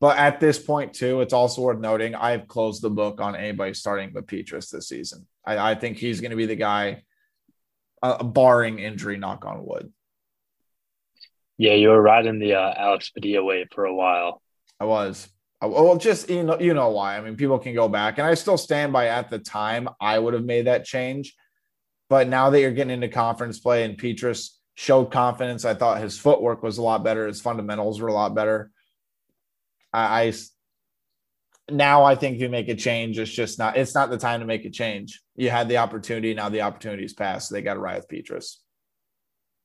But 0.00 0.16
at 0.16 0.40
this 0.40 0.58
point, 0.58 0.94
too, 0.94 1.20
it's 1.20 1.34
also 1.34 1.62
worth 1.62 1.78
noting 1.78 2.14
I've 2.14 2.48
closed 2.48 2.82
the 2.82 2.90
book 2.90 3.20
on 3.20 3.36
anybody 3.36 3.74
starting 3.74 4.12
with 4.14 4.26
Petras 4.26 4.70
this 4.70 4.88
season. 4.88 5.26
I, 5.44 5.72
I 5.72 5.74
think 5.74 5.98
he's 5.98 6.20
going 6.20 6.30
to 6.30 6.36
be 6.36 6.46
the 6.46 6.56
guy, 6.56 7.02
uh, 8.02 8.22
barring 8.22 8.78
injury, 8.78 9.18
knock 9.18 9.44
on 9.44 9.64
wood. 9.64 9.92
Yeah, 11.58 11.74
you 11.74 11.88
were 11.88 12.00
riding 12.00 12.38
the 12.38 12.54
uh, 12.54 12.72
Alex 12.74 13.10
Padilla 13.10 13.44
wave 13.44 13.68
for 13.74 13.84
a 13.84 13.94
while. 13.94 14.40
I 14.78 14.86
was. 14.86 15.28
Uh, 15.62 15.68
well, 15.68 15.96
just 15.96 16.30
you 16.30 16.42
know, 16.42 16.58
you 16.58 16.74
know 16.74 16.90
why. 16.90 17.16
I 17.16 17.20
mean, 17.20 17.36
people 17.36 17.58
can 17.58 17.74
go 17.74 17.88
back, 17.88 18.18
and 18.18 18.26
I 18.26 18.34
still 18.34 18.58
stand 18.58 18.92
by. 18.92 19.06
At 19.06 19.30
the 19.30 19.38
time, 19.38 19.88
I 20.00 20.18
would 20.18 20.34
have 20.34 20.44
made 20.44 20.66
that 20.66 20.84
change, 20.84 21.34
but 22.08 22.28
now 22.28 22.50
that 22.50 22.60
you're 22.60 22.72
getting 22.72 22.94
into 22.94 23.08
conference 23.08 23.58
play, 23.58 23.84
and 23.84 23.98
Petras 23.98 24.50
showed 24.74 25.06
confidence, 25.06 25.64
I 25.64 25.74
thought 25.74 26.00
his 26.00 26.18
footwork 26.18 26.62
was 26.62 26.78
a 26.78 26.82
lot 26.82 27.04
better. 27.04 27.26
His 27.26 27.40
fundamentals 27.40 28.00
were 28.00 28.08
a 28.08 28.14
lot 28.14 28.34
better. 28.34 28.70
I, 29.92 30.22
I 30.22 30.32
now 31.70 32.04
I 32.04 32.14
think 32.14 32.38
you 32.38 32.48
make 32.48 32.68
a 32.68 32.74
change, 32.74 33.18
it's 33.18 33.30
just 33.30 33.58
not. 33.58 33.76
It's 33.76 33.94
not 33.94 34.10
the 34.10 34.18
time 34.18 34.40
to 34.40 34.46
make 34.46 34.64
a 34.64 34.70
change. 34.70 35.20
You 35.36 35.50
had 35.50 35.68
the 35.68 35.78
opportunity. 35.78 36.34
Now 36.34 36.48
the 36.48 36.62
opportunity's 36.62 37.14
passed. 37.14 37.48
So 37.48 37.54
they 37.54 37.62
got 37.62 37.74
to 37.74 37.80
ride 37.80 37.96
with 37.96 38.08
Petras. 38.08 38.56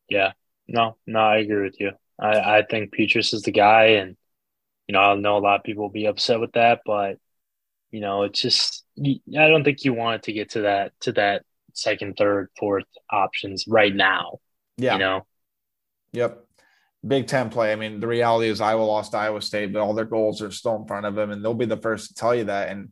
Yeah. 0.10 0.34
No. 0.67 0.97
No. 1.08 1.19
I 1.19 1.38
agree 1.38 1.63
with 1.63 1.79
you. 1.79 1.91
I, 2.19 2.58
I 2.58 2.63
think 2.69 2.93
Petras 2.93 3.34
is 3.34 3.41
the 3.41 3.51
guy, 3.51 3.86
and 3.86 4.15
you 4.88 4.93
know, 4.93 5.00
I 5.00 5.15
know 5.15 5.38
a 5.38 5.39
lot 5.39 5.60
of 5.60 5.63
people 5.63 5.84
will 5.84 5.89
be 5.89 6.06
upset 6.06 6.39
with 6.39 6.54
that, 6.54 6.82
but 6.86 7.17
you 7.91 8.02
know, 8.02 8.24
it's 8.24 8.41
just 8.41 8.84
I 9.00 9.48
don't 9.48 9.63
think 9.63 9.86
you 9.86 9.93
want 9.93 10.15
it 10.15 10.24
to 10.24 10.34
get 10.34 10.52
to 10.52 10.62
that 10.62 10.93
to 11.02 11.13
that 11.13 11.43
second, 11.74 12.17
third, 12.17 12.50
fourth 12.58 12.86
options 13.12 13.65
right 13.67 13.93
now. 13.93 14.39
Yeah. 14.78 14.93
You 14.93 15.00
know. 15.00 15.26
Yep. 16.13 16.45
Big 17.06 17.28
Ten 17.28 17.50
play. 17.50 17.71
I 17.71 17.76
mean, 17.76 18.00
the 18.00 18.08
reality 18.08 18.48
is 18.50 18.62
Iowa 18.62 18.82
lost 18.82 19.13
Iowa 19.13 19.41
State, 19.41 19.71
but 19.71 19.82
all 19.82 19.93
their 19.93 20.06
goals 20.06 20.41
are 20.41 20.52
still 20.52 20.76
in 20.76 20.88
front 20.88 21.06
of 21.06 21.15
them, 21.15 21.30
and 21.30 21.43
they'll 21.43 21.54
be 21.54 21.65
the 21.65 21.78
first 21.78 22.10
to 22.10 22.13
tell 22.15 22.34
you 22.34 22.45
that. 22.45 22.69
And 22.69 22.89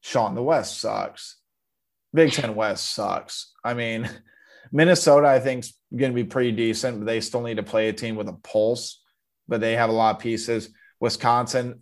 Sean, 0.00 0.34
the 0.34 0.42
West 0.42 0.80
sucks. 0.80 1.36
Big 2.12 2.32
Ten 2.32 2.54
West 2.54 2.92
sucks. 2.92 3.52
I 3.64 3.74
mean, 3.74 4.10
Minnesota, 4.72 5.28
I 5.28 5.38
think, 5.38 5.64
is 5.64 5.74
going 5.94 6.12
to 6.12 6.16
be 6.16 6.24
pretty 6.24 6.52
decent, 6.52 6.98
but 6.98 7.06
they 7.06 7.20
still 7.20 7.42
need 7.42 7.58
to 7.58 7.62
play 7.62 7.88
a 7.88 7.92
team 7.92 8.16
with 8.16 8.28
a 8.28 8.32
pulse. 8.32 9.00
But 9.48 9.60
they 9.60 9.76
have 9.76 9.90
a 9.90 9.94
lot 9.94 10.16
of 10.16 10.22
pieces. 10.22 10.70
Wisconsin, 11.02 11.80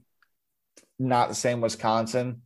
not 0.98 1.28
the 1.28 1.34
same 1.34 1.60
Wisconsin. 1.60 2.40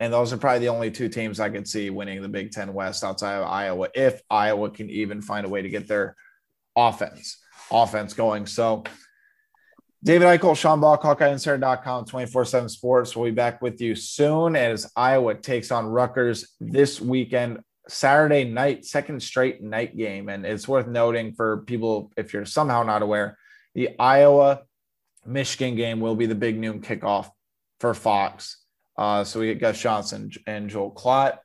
And 0.00 0.12
those 0.12 0.32
are 0.32 0.36
probably 0.36 0.58
the 0.58 0.68
only 0.68 0.90
two 0.90 1.08
teams 1.08 1.38
I 1.38 1.48
could 1.48 1.68
see 1.68 1.90
winning 1.90 2.20
the 2.22 2.28
Big 2.28 2.50
Ten 2.50 2.74
West 2.74 3.04
outside 3.04 3.36
of 3.36 3.46
Iowa, 3.46 3.88
if 3.94 4.20
Iowa 4.28 4.68
can 4.70 4.90
even 4.90 5.22
find 5.22 5.46
a 5.46 5.48
way 5.48 5.62
to 5.62 5.68
get 5.68 5.86
their 5.86 6.16
offense 6.74 7.38
offense 7.70 8.14
going. 8.14 8.46
So 8.46 8.82
David 10.02 10.26
Eichel, 10.26 10.56
Sean 10.56 10.80
Bach, 10.80 11.02
HawkeyeInsider.com, 11.02 12.06
24-7 12.06 12.68
Sports. 12.68 13.14
We'll 13.14 13.26
be 13.26 13.30
back 13.30 13.62
with 13.62 13.80
you 13.80 13.94
soon 13.94 14.56
as 14.56 14.90
Iowa 14.96 15.36
takes 15.36 15.70
on 15.70 15.86
Rutgers 15.86 16.52
this 16.60 17.00
weekend, 17.00 17.60
Saturday 17.88 18.42
night, 18.42 18.86
second 18.86 19.22
straight 19.22 19.62
night 19.62 19.96
game. 19.96 20.28
And 20.28 20.44
it's 20.44 20.66
worth 20.66 20.88
noting 20.88 21.34
for 21.34 21.58
people, 21.58 22.10
if 22.16 22.32
you're 22.32 22.44
somehow 22.44 22.82
not 22.82 23.02
aware, 23.02 23.38
the 23.74 23.90
Iowa 24.00 24.62
Michigan 25.28 25.76
game 25.76 26.00
will 26.00 26.16
be 26.16 26.26
the 26.26 26.34
big 26.34 26.58
noon 26.58 26.80
kickoff 26.80 27.30
for 27.80 27.94
Fox. 27.94 28.64
Uh, 28.96 29.22
so 29.24 29.40
we 29.40 29.46
get 29.46 29.60
Gus 29.60 29.80
Johnson 29.80 30.30
and 30.46 30.70
Joel 30.70 30.92
Klatt. 30.92 31.38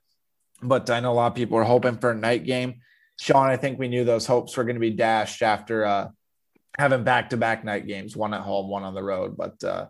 But 0.62 0.90
I 0.90 1.02
know 1.02 1.12
a 1.12 1.14
lot 1.14 1.28
of 1.28 1.36
people 1.36 1.58
are 1.58 1.64
hoping 1.64 1.98
for 1.98 2.12
a 2.12 2.16
night 2.16 2.46
game. 2.46 2.76
Sean, 3.20 3.50
I 3.50 3.58
think 3.58 3.78
we 3.78 3.90
knew 3.90 4.06
those 4.06 4.26
hopes 4.26 4.56
were 4.56 4.64
going 4.64 4.76
to 4.76 4.80
be 4.80 4.92
dashed 4.92 5.44
after 5.44 5.86
uh, 5.86 6.08
having 6.80 7.04
back 7.04 7.30
to 7.30 7.38
back 7.38 7.64
night 7.64 7.86
games, 7.86 8.16
one 8.16 8.34
at 8.34 8.42
home, 8.42 8.70
one 8.70 8.84
on 8.84 8.96
the 8.96 9.04
road. 9.04 9.38
But 9.38 9.64
uh, 9.64 9.88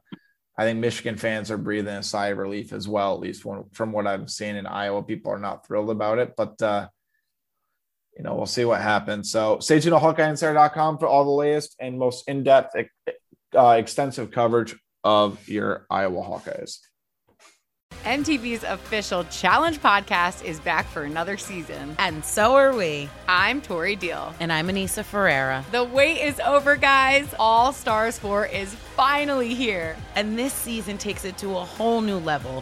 I 0.58 0.64
think 0.64 0.80
Michigan 0.80 1.16
fans 1.16 1.52
are 1.52 1.58
breathing 1.58 1.96
a 1.96 2.04
sigh 2.04 2.28
of 2.28 2.38
relief 2.38 2.74
as 2.74 2.88
well, 2.88 3.14
at 3.14 3.22
least 3.22 3.46
from 3.72 3.92
what 3.92 4.08
I've 4.08 4.30
seen 4.30 4.56
in 4.56 4.66
Iowa. 4.66 5.04
People 5.04 5.32
are 5.32 5.40
not 5.40 5.66
thrilled 5.66 5.92
about 5.92 6.18
it, 6.18 6.34
but 6.36 6.62
uh, 6.62 6.88
you 8.18 8.24
know, 8.24 8.36
we'll 8.36 8.46
see 8.46 8.66
what 8.66 8.82
happens. 8.82 9.32
So 9.32 9.60
stay 9.60 9.80
tuned 9.80 9.96
to 9.96 10.00
HawkeyeInsider.com 10.00 10.98
for 10.98 11.08
all 11.08 11.24
the 11.24 11.32
latest 11.32 11.76
and 11.80 11.98
most 11.98 12.28
in 12.28 12.44
depth 12.44 12.76
uh, 13.56 13.76
extensive 13.78 14.32
coverage 14.32 14.76
of 15.04 15.48
your 15.48 15.86
Iowa 15.90 16.22
Hawkeyes. 16.22 16.80
MTV's 18.04 18.66
official 18.66 19.24
Challenge 19.26 19.80
podcast 19.80 20.44
is 20.44 20.60
back 20.60 20.86
for 20.88 21.04
another 21.04 21.38
season. 21.38 21.96
And 22.00 22.24
so 22.26 22.56
are 22.56 22.76
we. 22.76 23.08
I'm 23.30 23.62
Tori 23.62 23.96
Deal. 23.96 24.34
And 24.42 24.52
I'm 24.52 24.68
Aneesa 24.68 25.06
Ferreira. 25.06 25.64
The 25.72 25.86
wait 25.86 26.22
is 26.22 26.38
over, 26.42 26.76
guys. 26.76 27.34
All 27.40 27.72
Stars 27.72 28.20
4 28.20 28.48
is 28.48 28.74
finally 28.74 29.54
here. 29.54 29.96
And 30.16 30.38
this 30.38 30.52
season 30.52 30.98
takes 30.98 31.24
it 31.24 31.38
to 31.38 31.52
a 31.52 31.64
whole 31.64 32.02
new 32.02 32.18
level 32.18 32.62